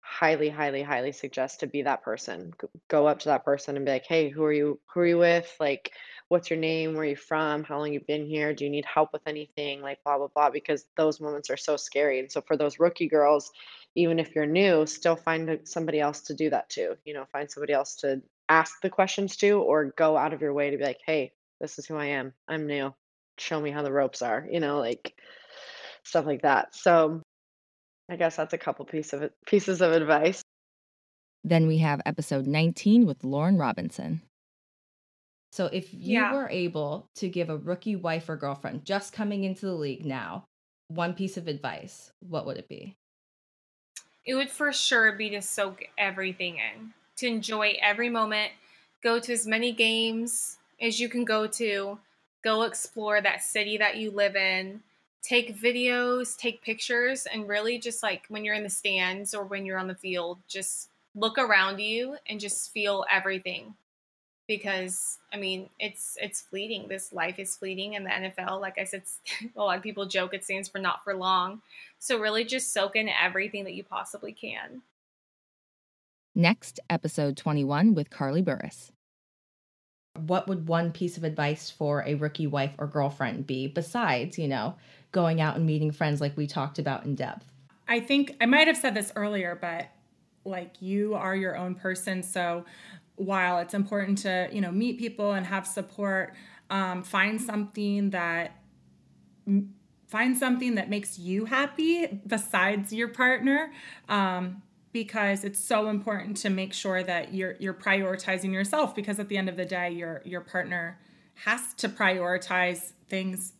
highly 0.01 0.49
highly 0.49 0.83
highly 0.83 1.11
suggest 1.11 1.59
to 1.59 1.67
be 1.67 1.81
that 1.81 2.03
person 2.03 2.51
go 2.87 3.07
up 3.07 3.17
to 3.17 3.29
that 3.29 3.43
person 3.43 3.75
and 3.75 3.85
be 3.85 3.91
like 3.91 4.05
hey 4.05 4.29
who 4.29 4.43
are 4.43 4.53
you 4.53 4.79
who 4.93 5.01
are 5.01 5.07
you 5.07 5.17
with? 5.17 5.51
Like 5.59 5.91
what's 6.29 6.49
your 6.49 6.59
name? 6.59 6.93
Where 6.93 7.03
are 7.03 7.05
you 7.05 7.15
from? 7.15 7.63
How 7.63 7.79
long 7.79 7.93
you 7.93 8.01
been 8.07 8.25
here? 8.25 8.53
Do 8.53 8.63
you 8.63 8.69
need 8.69 8.85
help 8.85 9.13
with 9.13 9.23
anything? 9.27 9.81
Like 9.81 10.03
blah 10.03 10.17
blah 10.17 10.27
blah 10.33 10.49
because 10.49 10.85
those 10.95 11.19
moments 11.19 11.49
are 11.49 11.57
so 11.57 11.75
scary 11.75 12.19
and 12.19 12.31
so 12.31 12.41
for 12.41 12.55
those 12.55 12.79
rookie 12.79 13.07
girls 13.07 13.51
even 13.95 14.19
if 14.19 14.35
you're 14.35 14.45
new 14.45 14.85
still 14.85 15.15
find 15.15 15.59
somebody 15.63 15.99
else 15.99 16.21
to 16.21 16.33
do 16.33 16.49
that 16.49 16.69
to 16.69 16.97
you 17.05 17.13
know 17.13 17.25
find 17.31 17.49
somebody 17.49 17.73
else 17.73 17.95
to 17.95 18.21
ask 18.49 18.81
the 18.81 18.89
questions 18.89 19.35
to 19.37 19.59
or 19.59 19.93
go 19.97 20.17
out 20.17 20.33
of 20.33 20.41
your 20.41 20.53
way 20.53 20.69
to 20.69 20.77
be 20.77 20.83
like 20.83 20.99
hey 21.05 21.31
this 21.59 21.79
is 21.79 21.85
who 21.85 21.95
i 21.95 22.05
am 22.05 22.33
i'm 22.47 22.67
new 22.67 22.93
show 23.37 23.59
me 23.59 23.71
how 23.71 23.81
the 23.81 23.91
ropes 23.91 24.21
are 24.21 24.47
you 24.49 24.59
know 24.59 24.79
like 24.79 25.13
stuff 26.03 26.25
like 26.25 26.41
that 26.41 26.73
so 26.75 27.21
I 28.09 28.15
guess 28.17 28.35
that's 28.35 28.53
a 28.53 28.57
couple 28.57 28.85
piece 28.85 29.13
of 29.13 29.31
pieces 29.47 29.81
of 29.81 29.91
advice. 29.91 30.41
Then 31.43 31.67
we 31.67 31.79
have 31.79 32.01
episode 32.05 32.47
19 32.47 33.05
with 33.05 33.23
Lauren 33.23 33.57
Robinson. 33.57 34.21
So 35.51 35.67
if 35.67 35.93
you 35.93 36.13
Yeah. 36.13 36.33
were 36.33 36.49
able 36.49 37.07
to 37.15 37.29
give 37.29 37.49
a 37.49 37.57
rookie 37.57 37.95
wife 37.95 38.29
or 38.29 38.35
girlfriend 38.35 38.85
just 38.85 39.13
coming 39.13 39.43
into 39.43 39.65
the 39.65 39.73
league 39.73 40.05
now 40.05 40.45
one 40.87 41.13
piece 41.13 41.37
of 41.37 41.47
advice, 41.47 42.11
what 42.19 42.45
would 42.45 42.57
it 42.57 42.67
be? 42.67 42.95
it 44.27 44.33
would 44.33 44.49
for 44.49 44.73
sure 44.73 45.11
be 45.11 45.29
to 45.29 45.39
soak 45.39 45.83
everything 45.99 46.57
in, 46.57 46.91
to 47.17 47.27
enjoy 47.27 47.77
every 47.81 48.09
moment, 48.09 48.51
go 49.03 49.19
to 49.19 49.33
as 49.33 49.47
many 49.47 49.71
games 49.71 50.57
as 50.81 50.99
you 50.99 51.09
can 51.09 51.23
go 51.23 51.47
to, 51.47 51.97
go 52.43 52.63
explore 52.63 53.21
that 53.21 53.43
city 53.43 53.77
that 53.77 53.97
you 53.97 54.11
live 54.11 54.35
in, 54.35 54.81
take 55.21 55.59
videos, 55.59 56.37
take 56.37 56.61
pictures, 56.61 57.25
and 57.25 57.47
really 57.47 57.79
just 57.79 58.03
like 58.03 58.25
when 58.29 58.45
you're 58.45 58.55
in 58.55 58.63
the 58.63 58.69
stands 58.69 59.33
or 59.33 59.43
when 59.43 59.65
you're 59.65 59.79
on 59.79 59.87
the 59.87 59.95
field, 59.95 60.37
just 60.47 60.89
look 61.15 61.37
around 61.37 61.79
you 61.79 62.17
and 62.29 62.39
just 62.39 62.71
feel 62.71 63.05
everything. 63.11 63.73
Because 64.47 65.17
I 65.33 65.37
mean, 65.37 65.69
it's 65.79 66.17
it's 66.21 66.41
fleeting. 66.41 66.87
This 66.87 67.11
life 67.11 67.39
is 67.39 67.55
fleeting 67.55 67.95
and 67.95 68.05
the 68.05 68.11
NFL. 68.11 68.61
Like 68.61 68.77
I 68.77 68.83
said, 68.83 69.01
a 69.55 69.59
lot 69.59 69.77
of 69.77 69.83
people 69.83 70.05
joke 70.05 70.35
it 70.35 70.43
stands 70.43 70.69
for 70.69 70.77
not 70.77 71.03
for 71.03 71.15
long. 71.15 71.61
So 71.97 72.19
really 72.19 72.45
just 72.45 72.71
soak 72.71 72.95
in 72.95 73.09
everything 73.09 73.63
that 73.63 73.73
you 73.73 73.83
possibly 73.83 74.33
can. 74.33 74.83
Next, 76.37 76.81
episode 76.89 77.37
21 77.37 77.95
with 77.95 78.09
Carly 78.09 78.41
Burris. 78.41 78.91
What 80.19 80.49
would 80.49 80.67
one 80.67 80.91
piece 80.91 81.15
of 81.15 81.23
advice 81.23 81.69
for 81.69 82.03
a 82.05 82.15
rookie 82.15 82.45
wife 82.45 82.73
or 82.77 82.87
girlfriend 82.87 83.47
be 83.47 83.67
besides, 83.67 84.37
you 84.37 84.49
know, 84.49 84.75
going 85.13 85.39
out 85.39 85.55
and 85.55 85.65
meeting 85.65 85.91
friends 85.91 86.19
like 86.19 86.35
we 86.35 86.45
talked 86.45 86.77
about 86.77 87.05
in 87.05 87.15
depth? 87.15 87.45
I 87.87 88.01
think 88.01 88.35
I 88.41 88.47
might 88.47 88.67
have 88.67 88.75
said 88.75 88.93
this 88.93 89.13
earlier, 89.15 89.57
but 89.59 89.87
like 90.43 90.81
you 90.81 91.15
are 91.15 91.37
your 91.37 91.55
own 91.55 91.73
person. 91.73 92.21
So 92.21 92.65
while 93.15 93.59
it's 93.59 93.73
important 93.73 94.17
to, 94.19 94.49
you 94.51 94.59
know, 94.59 94.73
meet 94.73 94.99
people 94.99 95.31
and 95.31 95.45
have 95.45 95.65
support, 95.65 96.33
um, 96.69 97.01
find 97.01 97.39
something 97.39 98.09
that 98.09 98.59
m- 99.47 99.73
find 100.05 100.37
something 100.37 100.75
that 100.75 100.89
makes 100.89 101.17
you 101.17 101.45
happy 101.45 102.19
besides 102.27 102.91
your 102.91 103.07
partner. 103.07 103.71
Um, 104.09 104.63
because 104.95 105.43
it's 105.43 105.59
so 105.59 105.89
important 105.89 106.37
to 106.37 106.49
make 106.49 106.71
sure 106.71 107.03
that 107.03 107.33
you're 107.33 107.57
you're 107.59 107.73
prioritizing 107.73 108.53
yourself 108.53 108.95
because 108.95 109.19
at 109.19 109.27
the 109.27 109.35
end 109.35 109.49
of 109.49 109.57
the 109.57 109.65
day 109.65 109.91
your 109.91 110.21
your 110.23 110.39
partner 110.39 110.97
has 111.33 111.73
to 111.73 111.89
prioritize 111.89 112.93
things 113.09 113.51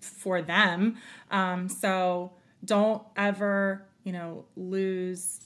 for 0.00 0.42
them. 0.42 0.96
Um, 1.30 1.68
so 1.68 2.32
don't 2.64 3.00
ever, 3.14 3.86
you 4.02 4.10
know, 4.10 4.44
lose 4.56 5.42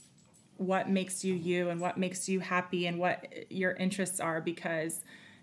what 0.56 0.88
makes 0.88 1.22
you 1.22 1.34
you 1.34 1.68
and 1.68 1.82
what 1.82 1.98
makes 1.98 2.30
you 2.30 2.40
happy 2.40 2.86
and 2.86 2.98
what 2.98 3.50
your 3.50 3.72
interests 3.72 4.20
are 4.20 4.40
because 4.40 5.02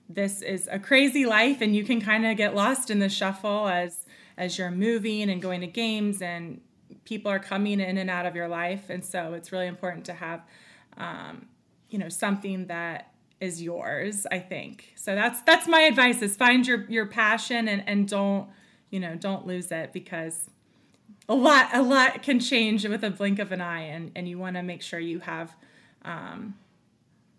this 0.09 0.41
is 0.41 0.67
a 0.71 0.79
crazy 0.79 1.27
life 1.27 1.61
and 1.61 1.75
you 1.75 1.83
can 1.83 2.01
kind 2.01 2.25
of 2.25 2.35
get 2.35 2.55
lost 2.55 2.89
in 2.89 2.97
the 2.97 3.09
shuffle 3.09 3.67
as 3.67 4.07
as 4.39 4.57
you're 4.57 4.71
moving 4.71 5.29
and 5.29 5.39
going 5.39 5.61
to 5.61 5.67
games 5.67 6.19
and 6.19 6.61
people 7.05 7.31
are 7.31 7.39
coming 7.39 7.79
in 7.79 7.97
and 7.97 8.09
out 8.09 8.25
of 8.25 8.35
your 8.35 8.47
life. 8.47 8.89
And 8.89 9.03
so 9.03 9.33
it's 9.33 9.51
really 9.51 9.67
important 9.67 10.05
to 10.05 10.13
have 10.13 10.41
um, 10.97 11.47
you 11.89 11.99
know 11.99 12.09
something 12.09 12.67
that 12.67 13.11
is 13.39 13.61
yours 13.61 14.25
i 14.31 14.39
think. 14.39 14.93
So 14.95 15.15
that's 15.15 15.41
that's 15.41 15.67
my 15.67 15.81
advice 15.81 16.21
is 16.21 16.35
find 16.35 16.65
your 16.65 16.85
your 16.89 17.05
passion 17.05 17.67
and 17.67 17.83
and 17.87 18.07
don't 18.07 18.49
you 18.89 18.99
know 18.99 19.15
don't 19.15 19.45
lose 19.45 19.71
it 19.71 19.93
because 19.93 20.49
a 21.29 21.35
lot 21.35 21.69
a 21.73 21.81
lot 21.81 22.23
can 22.23 22.39
change 22.39 22.85
with 22.85 23.03
a 23.03 23.11
blink 23.11 23.39
of 23.39 23.51
an 23.51 23.61
eye. 23.61 23.83
And 23.83 24.11
and 24.15 24.27
you 24.27 24.39
want 24.39 24.55
to 24.55 24.63
make 24.63 24.81
sure 24.81 24.99
you 24.99 25.19
have 25.19 25.55
um 26.03 26.55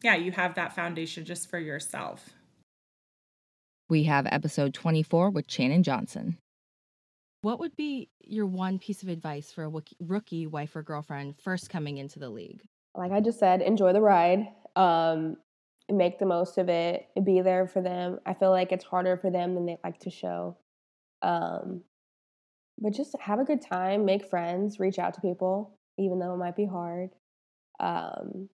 yeah 0.03 0.15
you 0.15 0.31
have 0.33 0.55
that 0.55 0.75
foundation 0.75 1.25
just 1.25 1.51
for 1.51 1.59
yourself. 1.59 2.31
We 3.89 4.05
have 4.05 4.27
episode 4.31 4.73
24 4.73 5.31
with 5.31 5.51
Shannon 5.51 5.83
Johnson. 5.83 6.39
What 7.45 7.61
would 7.61 7.77
be 7.77 8.09
your 8.21 8.47
one 8.47 8.79
piece 8.79 9.03
of 9.03 9.11
advice 9.11 9.53
for 9.53 9.65
a 9.65 9.83
rookie 10.01 10.47
wife 10.47 10.75
or 10.75 10.83
girlfriend 10.83 11.35
first 11.39 11.69
coming 11.69 11.99
into 11.99 12.19
the 12.19 12.31
league? 12.31 12.63
like 12.97 13.13
I 13.13 13.21
just 13.21 13.39
said, 13.39 13.61
enjoy 13.61 13.93
the 13.93 14.01
ride. 14.01 14.47
Um, 14.77 15.37
make 15.91 16.19
the 16.19 16.27
most 16.27 16.59
of 16.59 16.69
it. 16.69 17.07
Be 17.23 17.41
there 17.43 17.67
for 17.67 17.83
them. 17.83 18.19
I 18.25 18.35
feel 18.35 18.51
like 18.51 18.73
it's 18.73 18.85
harder 18.85 19.17
for 19.17 19.31
them 19.31 19.55
than 19.55 19.67
they 19.67 19.77
like 19.85 19.99
to 20.01 20.11
show. 20.11 20.57
Um, 21.21 21.83
but 22.79 22.95
just 22.95 23.15
have 23.21 23.41
a 23.41 23.45
good 23.45 23.61
time. 23.61 24.05
Make 24.05 24.31
friends. 24.31 24.81
Reach 24.81 24.99
out 24.99 25.15
to 25.15 25.21
people, 25.21 25.77
even 25.99 26.19
though 26.19 26.35
it 26.35 26.39
might 26.39 26.57
be 26.57 26.67
hard. 26.67 27.11
Um, 27.79 28.49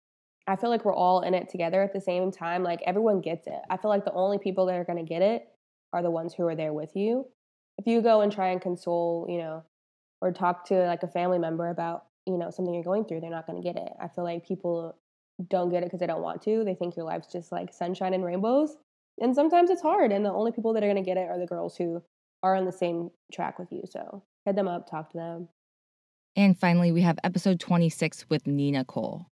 I 0.47 0.55
feel 0.55 0.69
like 0.69 0.85
we're 0.85 0.95
all 0.95 1.21
in 1.21 1.33
it 1.33 1.49
together 1.49 1.81
at 1.81 1.93
the 1.93 1.99
same 1.99 2.31
time. 2.31 2.63
Like 2.63 2.81
everyone 2.85 3.21
gets 3.21 3.47
it. 3.47 3.59
I 3.69 3.77
feel 3.77 3.89
like 3.89 4.05
the 4.05 4.13
only 4.13 4.37
people 4.37 4.67
that 4.67 4.75
are 4.75 4.85
going 4.85 5.03
to 5.03 5.09
get 5.09 5.21
it 5.21 5.47
are 5.91 6.03
the 6.03 6.11
ones 6.11 6.33
who 6.33 6.47
are 6.47 6.55
there 6.55 6.73
with 6.73 6.95
you. 6.95 7.25
If 7.77 7.87
you 7.87 8.01
go 8.01 8.21
and 8.21 8.31
try 8.31 8.49
and 8.49 8.61
console, 8.61 9.27
you 9.29 9.37
know, 9.37 9.63
or 10.21 10.31
talk 10.31 10.65
to 10.67 10.85
like 10.85 11.03
a 11.03 11.07
family 11.07 11.39
member 11.39 11.69
about 11.69 12.05
you 12.25 12.37
know 12.37 12.49
something 12.49 12.73
you're 12.73 12.83
going 12.83 13.05
through 13.05 13.21
they're 13.21 13.29
not 13.29 13.47
going 13.47 13.61
to 13.61 13.65
get 13.65 13.81
it. 13.81 13.91
I 14.01 14.07
feel 14.07 14.23
like 14.23 14.47
people 14.47 14.95
don't 15.49 15.69
get 15.69 15.83
it 15.83 15.85
because 15.85 15.99
they 15.99 16.07
don't 16.07 16.21
want 16.21 16.41
to. 16.43 16.63
They 16.63 16.75
think 16.75 16.95
your 16.95 17.05
life's 17.05 17.31
just 17.31 17.51
like 17.51 17.73
sunshine 17.73 18.13
and 18.13 18.25
rainbows. 18.25 18.75
And 19.19 19.35
sometimes 19.35 19.69
it's 19.69 19.81
hard 19.81 20.11
and 20.11 20.25
the 20.25 20.31
only 20.31 20.51
people 20.51 20.73
that 20.73 20.83
are 20.83 20.87
going 20.87 21.03
to 21.03 21.07
get 21.07 21.17
it 21.17 21.29
are 21.29 21.39
the 21.39 21.45
girls 21.45 21.75
who 21.77 22.03
are 22.43 22.55
on 22.55 22.65
the 22.65 22.71
same 22.71 23.09
track 23.31 23.57
with 23.57 23.71
you 23.71 23.83
so 23.89 24.23
head 24.45 24.55
them 24.55 24.67
up 24.67 24.89
talk 24.89 25.11
to 25.11 25.17
them. 25.17 25.49
And 26.35 26.57
finally, 26.57 26.91
we 26.91 27.01
have 27.01 27.17
episode 27.23 27.59
26 27.59 28.29
with 28.29 28.45
Nina 28.45 28.85
Cole. 28.85 29.25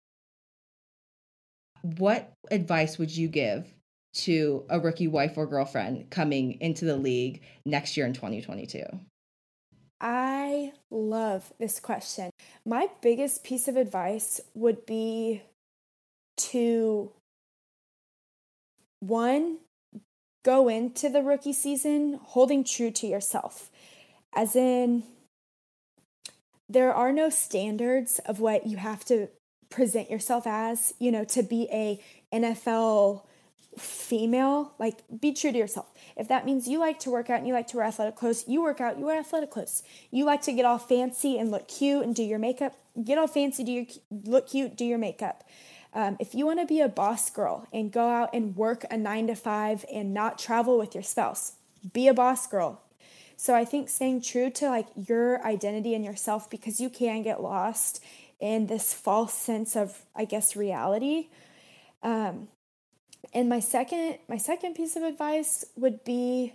What 1.83 2.33
advice 2.51 2.99
would 2.99 3.15
you 3.15 3.29
give 3.29 3.75
to 4.15 4.65
a 4.69 4.81
rookie 4.81 5.09
wife 5.09 5.37
or 5.37 5.47
girlfriend 5.47 6.11
coming 6.11 6.61
into 6.61 6.85
the 6.85 6.97
league 6.97 7.43
next 7.67 7.97
year 7.97 8.07
in 8.07 8.13
2022? 8.13 8.83
I 10.01 10.73
love 10.91 11.53
this 11.59 11.81
question. 11.81 12.31
My 12.67 12.89
biggest 13.01 13.45
piece 13.45 13.69
of 13.69 13.77
advice 13.77 14.41
would 14.55 14.87
be 14.87 15.43
to 16.37 17.13
one, 19.01 19.59
go 20.45 20.69
into 20.69 21.09
the 21.09 21.23
rookie 21.23 21.53
season 21.53 22.21
holding 22.23 22.65
true 22.65 22.91
to 22.91 23.07
yourself. 23.07 23.71
As 24.35 24.57
in, 24.57 25.05
there 26.69 26.93
are 26.93 27.13
no 27.13 27.31
standards 27.31 28.21
of 28.27 28.41
what 28.41 28.67
you 28.67 28.77
have 28.77 29.05
to 29.07 29.29
present 29.71 30.11
yourself 30.11 30.47
as, 30.47 30.95
you 30.99 31.11
know, 31.11 31.25
to 31.25 31.43
be 31.43 31.69
a 31.73 32.01
NFL 32.33 33.23
female, 33.79 34.73
like 34.79 34.99
be 35.21 35.33
true 35.33 35.53
to 35.53 35.59
yourself. 35.59 35.87
If 36.17 36.29
that 36.29 36.47
means 36.47 36.69
you 36.69 36.79
like 36.79 36.99
to 37.01 37.11
work 37.11 37.31
out 37.31 37.39
and 37.39 37.47
you 37.47 37.55
like 37.55 37.67
to 37.69 37.77
wear 37.79 37.87
athletic 37.87 38.17
clothes, 38.17 38.45
you 38.47 38.63
work 38.63 38.81
out, 38.81 38.99
you 38.99 39.07
wear 39.07 39.19
athletic 39.19 39.51
clothes. 39.51 39.83
You 40.11 40.25
like 40.25 40.43
to 40.43 40.53
get 40.53 40.65
all 40.65 40.79
fancy 40.79 41.39
and 41.39 41.51
look 41.51 41.69
cute 41.69 42.05
and 42.05 42.15
do 42.15 42.23
your 42.23 42.39
makeup, 42.39 42.77
get 43.03 43.19
all 43.19 43.27
fancy, 43.27 43.65
do 43.65 43.73
your 43.73 43.87
look 44.11 44.49
cute, 44.49 44.77
do 44.77 44.85
your 44.85 44.99
makeup. 44.99 45.45
Um, 45.93 46.17
if 46.19 46.35
you 46.35 46.45
want 46.47 46.61
to 46.61 46.67
be 46.67 46.81
a 46.81 46.89
boss 46.89 47.31
girl 47.31 47.69
and 47.73 47.93
go 47.93 48.09
out 48.09 48.31
and 48.33 48.57
work 48.57 48.85
a 48.91 48.97
nine 48.97 49.29
to 49.29 49.37
five 49.37 49.85
and 49.93 50.13
not 50.13 50.39
travel 50.39 50.77
with 50.77 50.95
your 50.95 51.05
spouse, 51.05 51.53
be 51.93 52.09
a 52.09 52.15
boss 52.15 52.47
girl. 52.47 52.81
So 53.37 53.55
I 53.55 53.65
think 53.65 53.89
staying 53.89 54.23
true 54.23 54.51
to 54.51 54.69
like 54.69 54.87
your 54.97 55.45
identity 55.45 55.95
and 55.95 56.05
yourself 56.05 56.51
because 56.51 56.81
you 56.81 56.89
can 56.89 57.23
get 57.23 57.43
lost 57.43 58.03
in 58.41 58.67
this 58.67 58.93
false 58.93 59.35
sense 59.35 59.77
of, 59.77 60.05
I 60.15 60.25
guess, 60.25 60.57
reality. 60.57 61.29
Um, 62.03 62.49
and 63.35 63.49
my 63.49 63.61
second, 63.61 64.19
my 64.29 64.39
second 64.39 64.75
piece 64.75 64.95
of 64.97 65.03
advice 65.03 65.65
would 65.77 66.05
be 66.05 66.55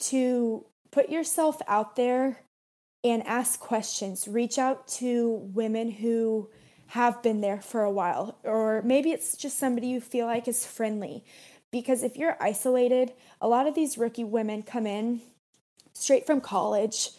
to 0.00 0.66
put 0.90 1.08
yourself 1.08 1.62
out 1.68 1.96
there 1.96 2.40
and 3.04 3.24
ask 3.26 3.60
questions. 3.60 4.26
Reach 4.26 4.58
out 4.58 4.88
to 4.88 5.48
women 5.54 5.90
who 5.90 6.50
have 6.88 7.22
been 7.22 7.40
there 7.40 7.60
for 7.60 7.82
a 7.82 7.90
while, 7.90 8.38
or 8.42 8.82
maybe 8.82 9.10
it's 9.10 9.36
just 9.36 9.58
somebody 9.58 9.86
you 9.88 10.00
feel 10.00 10.26
like 10.26 10.48
is 10.48 10.66
friendly. 10.66 11.24
Because 11.72 12.02
if 12.02 12.16
you're 12.16 12.36
isolated, 12.40 13.12
a 13.40 13.48
lot 13.48 13.66
of 13.66 13.74
these 13.74 13.98
rookie 13.98 14.24
women 14.24 14.62
come 14.62 14.86
in 14.86 15.20
straight 15.92 16.26
from 16.26 16.40
college, 16.40 17.10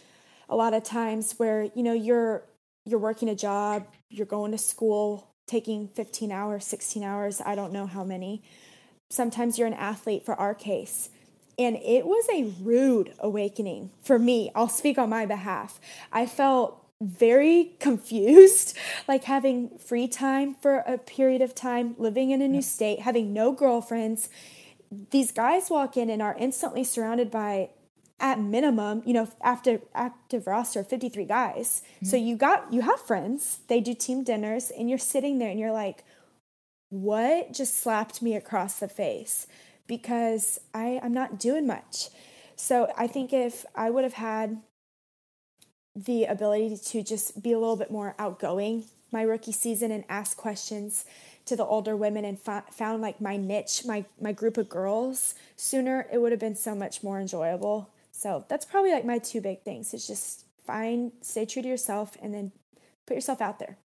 a 0.50 0.56
lot 0.56 0.74
of 0.74 0.84
times 0.84 1.34
where 1.38 1.70
you 1.76 1.84
know 1.84 1.94
you're 1.94 2.44
you're 2.86 3.00
working 3.00 3.30
a 3.30 3.36
job, 3.36 3.86
you're 4.10 4.26
going 4.26 4.52
to 4.52 4.58
school, 4.58 5.28
taking 5.48 5.88
15 5.88 6.32
hours, 6.32 6.66
16 6.66 7.04
hours, 7.04 7.42
I 7.44 7.56
don't 7.56 7.72
know 7.72 7.88
how 7.88 8.04
many. 8.04 8.44
Sometimes 9.10 9.58
you're 9.58 9.68
an 9.68 9.74
athlete 9.74 10.26
for 10.26 10.36
our 10.36 10.54
case. 10.54 11.10
And 11.58 11.78
it 11.78 12.06
was 12.06 12.28
a 12.32 12.54
rude 12.62 13.14
awakening 13.20 13.92
for 14.04 14.20
me. 14.20 14.52
I'll 14.54 14.70
speak 14.70 14.98
on 14.98 15.10
my 15.10 15.26
behalf. 15.26 15.80
I 16.12 16.26
felt 16.26 16.84
very 17.02 17.76
confused, 17.80 18.78
like 19.08 19.24
having 19.24 19.78
free 19.80 20.08
time 20.08 20.56
for 20.56 20.80
a 20.80 20.98
period 20.98 21.42
of 21.42 21.56
time, 21.56 21.96
living 21.98 22.32
in 22.32 22.42
a 22.42 22.48
new 22.48 22.62
state, 22.62 23.00
having 23.00 23.34
no 23.34 23.54
girlfriends. 23.54 24.30
These 25.12 25.32
guys 25.32 25.70
walk 25.70 25.98
in 25.98 26.10
and 26.10 26.22
are 26.22 26.36
instantly 26.38 26.84
surrounded 26.84 27.32
by 27.32 27.70
at 28.20 28.40
minimum, 28.40 29.04
you 29.06 29.14
know, 29.14 29.30
after 29.44 29.80
active 29.94 30.48
roster 30.48 30.84
53 30.84 31.26
guys. 31.26 31.82
Mm-hmm. 31.98 32.06
So 32.08 32.18
you 32.18 32.36
got 32.36 32.72
you 32.74 32.82
have 32.82 33.00
friends, 33.00 33.60
they 33.68 33.80
do 33.80 33.94
team 33.94 34.24
dinners 34.24 34.72
and 34.72 34.90
you're 34.90 34.98
sitting 34.98 35.38
there 35.40 35.50
and 35.50 35.60
you're 35.60 35.72
like 35.72 36.04
what 36.90 37.54
just 37.54 37.78
slapped 37.78 38.22
me 38.22 38.36
across 38.36 38.80
the 38.80 38.88
face 38.88 39.48
because 39.86 40.60
I 40.74 41.00
I'm 41.04 41.14
not 41.14 41.40
doing 41.40 41.68
much. 41.68 42.10
So 42.56 42.92
I 42.98 43.08
think 43.08 43.34
if 43.34 43.66
I 43.76 43.90
would 43.90 44.04
have 44.04 44.14
had 44.14 44.62
the 45.96 46.26
ability 46.26 46.78
to 46.78 47.04
just 47.04 47.42
be 47.42 47.52
a 47.52 47.60
little 47.60 47.76
bit 47.76 47.92
more 47.92 48.16
outgoing 48.20 48.86
my 49.12 49.22
rookie 49.22 49.52
season 49.52 49.92
and 49.92 50.04
ask 50.10 50.38
questions 50.38 51.06
to 51.46 51.56
the 51.56 51.66
older 51.66 51.96
women 51.96 52.26
and 52.26 52.40
found 52.40 53.02
like 53.02 53.22
my 53.22 53.38
niche, 53.38 53.84
my 53.86 54.06
my 54.20 54.32
group 54.32 54.58
of 54.58 54.68
girls 54.68 55.36
sooner, 55.56 56.08
it 56.12 56.20
would 56.20 56.32
have 56.32 56.42
been 56.42 56.56
so 56.56 56.76
much 56.76 57.04
more 57.04 57.20
enjoyable. 57.20 57.90
So 58.18 58.46
that's 58.50 58.66
probably 58.66 58.92
like 58.92 59.06
my 59.06 59.20
two 59.20 59.42
big 59.42 59.62
things. 59.62 59.94
It's 59.94 60.08
just 60.08 60.46
find, 60.66 61.12
stay 61.22 61.46
true 61.46 61.62
to 61.62 61.68
yourself, 61.68 62.18
and 62.20 62.34
then 62.34 62.52
put 63.06 63.14
yourself 63.14 63.42
out 63.42 63.60
there. 63.60 63.78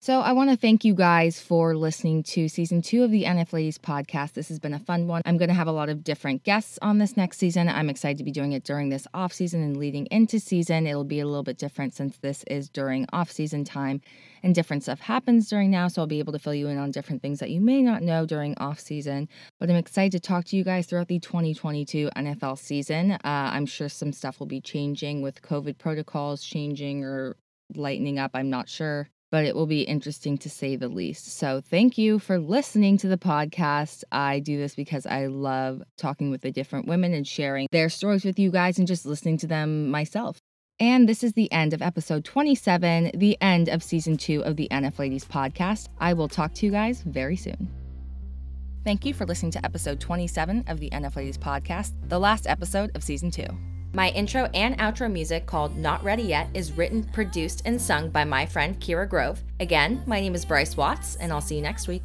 So, 0.00 0.20
I 0.20 0.30
want 0.30 0.48
to 0.50 0.56
thank 0.56 0.84
you 0.84 0.94
guys 0.94 1.40
for 1.40 1.74
listening 1.74 2.22
to 2.22 2.48
season 2.48 2.82
two 2.82 3.02
of 3.02 3.10
the 3.10 3.24
NF 3.24 3.52
Ladies 3.52 3.78
podcast. 3.78 4.34
This 4.34 4.46
has 4.46 4.60
been 4.60 4.72
a 4.72 4.78
fun 4.78 5.08
one. 5.08 5.22
I'm 5.24 5.38
going 5.38 5.48
to 5.48 5.54
have 5.54 5.66
a 5.66 5.72
lot 5.72 5.88
of 5.88 6.04
different 6.04 6.44
guests 6.44 6.78
on 6.80 6.98
this 6.98 7.16
next 7.16 7.38
season. 7.38 7.68
I'm 7.68 7.90
excited 7.90 8.16
to 8.18 8.24
be 8.24 8.30
doing 8.30 8.52
it 8.52 8.62
during 8.62 8.90
this 8.90 9.08
off 9.12 9.32
season 9.32 9.60
and 9.60 9.76
leading 9.76 10.06
into 10.12 10.38
season. 10.38 10.86
It'll 10.86 11.02
be 11.02 11.18
a 11.18 11.26
little 11.26 11.42
bit 11.42 11.58
different 11.58 11.94
since 11.94 12.16
this 12.18 12.44
is 12.44 12.68
during 12.68 13.06
off 13.12 13.32
season 13.32 13.64
time 13.64 14.00
and 14.44 14.54
different 14.54 14.84
stuff 14.84 15.00
happens 15.00 15.48
during 15.48 15.72
now. 15.72 15.88
So, 15.88 16.02
I'll 16.02 16.06
be 16.06 16.20
able 16.20 16.32
to 16.32 16.38
fill 16.38 16.54
you 16.54 16.68
in 16.68 16.78
on 16.78 16.92
different 16.92 17.20
things 17.20 17.40
that 17.40 17.50
you 17.50 17.60
may 17.60 17.82
not 17.82 18.00
know 18.00 18.24
during 18.24 18.56
off 18.58 18.78
season. 18.78 19.28
But 19.58 19.68
I'm 19.68 19.74
excited 19.74 20.12
to 20.12 20.20
talk 20.20 20.44
to 20.44 20.56
you 20.56 20.62
guys 20.62 20.86
throughout 20.86 21.08
the 21.08 21.18
2022 21.18 22.10
NFL 22.14 22.56
season. 22.58 23.12
Uh, 23.12 23.18
I'm 23.24 23.66
sure 23.66 23.88
some 23.88 24.12
stuff 24.12 24.38
will 24.38 24.46
be 24.46 24.60
changing 24.60 25.22
with 25.22 25.42
COVID 25.42 25.76
protocols 25.76 26.44
changing 26.44 27.02
or 27.02 27.36
lightening 27.74 28.20
up. 28.20 28.30
I'm 28.34 28.48
not 28.48 28.68
sure 28.68 29.08
but 29.30 29.44
it 29.44 29.54
will 29.54 29.66
be 29.66 29.82
interesting 29.82 30.38
to 30.38 30.50
say 30.50 30.76
the 30.76 30.88
least. 30.88 31.38
So, 31.38 31.60
thank 31.60 31.98
you 31.98 32.18
for 32.18 32.38
listening 32.38 32.98
to 32.98 33.08
the 33.08 33.18
podcast. 33.18 34.04
I 34.10 34.40
do 34.40 34.56
this 34.56 34.74
because 34.74 35.06
I 35.06 35.26
love 35.26 35.82
talking 35.96 36.30
with 36.30 36.42
the 36.42 36.50
different 36.50 36.86
women 36.86 37.12
and 37.12 37.26
sharing 37.26 37.68
their 37.70 37.88
stories 37.88 38.24
with 38.24 38.38
you 38.38 38.50
guys 38.50 38.78
and 38.78 38.86
just 38.86 39.06
listening 39.06 39.38
to 39.38 39.46
them 39.46 39.90
myself. 39.90 40.38
And 40.80 41.08
this 41.08 41.24
is 41.24 41.32
the 41.32 41.50
end 41.50 41.74
of 41.74 41.82
episode 41.82 42.24
27, 42.24 43.10
the 43.14 43.36
end 43.40 43.68
of 43.68 43.82
season 43.82 44.16
two 44.16 44.44
of 44.44 44.56
the 44.56 44.68
NF 44.70 44.98
Ladies 44.98 45.24
podcast. 45.24 45.88
I 45.98 46.12
will 46.12 46.28
talk 46.28 46.54
to 46.54 46.66
you 46.66 46.72
guys 46.72 47.02
very 47.02 47.36
soon. 47.36 47.68
Thank 48.84 49.04
you 49.04 49.12
for 49.12 49.26
listening 49.26 49.52
to 49.52 49.64
episode 49.64 50.00
27 50.00 50.64
of 50.68 50.78
the 50.78 50.88
NF 50.90 51.16
Ladies 51.16 51.36
podcast, 51.36 51.92
the 52.08 52.20
last 52.20 52.46
episode 52.46 52.92
of 52.94 53.02
season 53.02 53.30
two. 53.30 53.48
My 53.94 54.10
intro 54.10 54.50
and 54.52 54.76
outro 54.78 55.10
music 55.10 55.46
called 55.46 55.76
Not 55.76 56.04
Ready 56.04 56.24
Yet 56.24 56.48
is 56.52 56.72
written, 56.72 57.04
produced, 57.04 57.62
and 57.64 57.80
sung 57.80 58.10
by 58.10 58.24
my 58.24 58.44
friend 58.44 58.78
Kira 58.78 59.08
Grove. 59.08 59.42
Again, 59.60 60.02
my 60.06 60.20
name 60.20 60.34
is 60.34 60.44
Bryce 60.44 60.76
Watts, 60.76 61.16
and 61.16 61.32
I'll 61.32 61.40
see 61.40 61.56
you 61.56 61.62
next 61.62 61.88
week. 61.88 62.04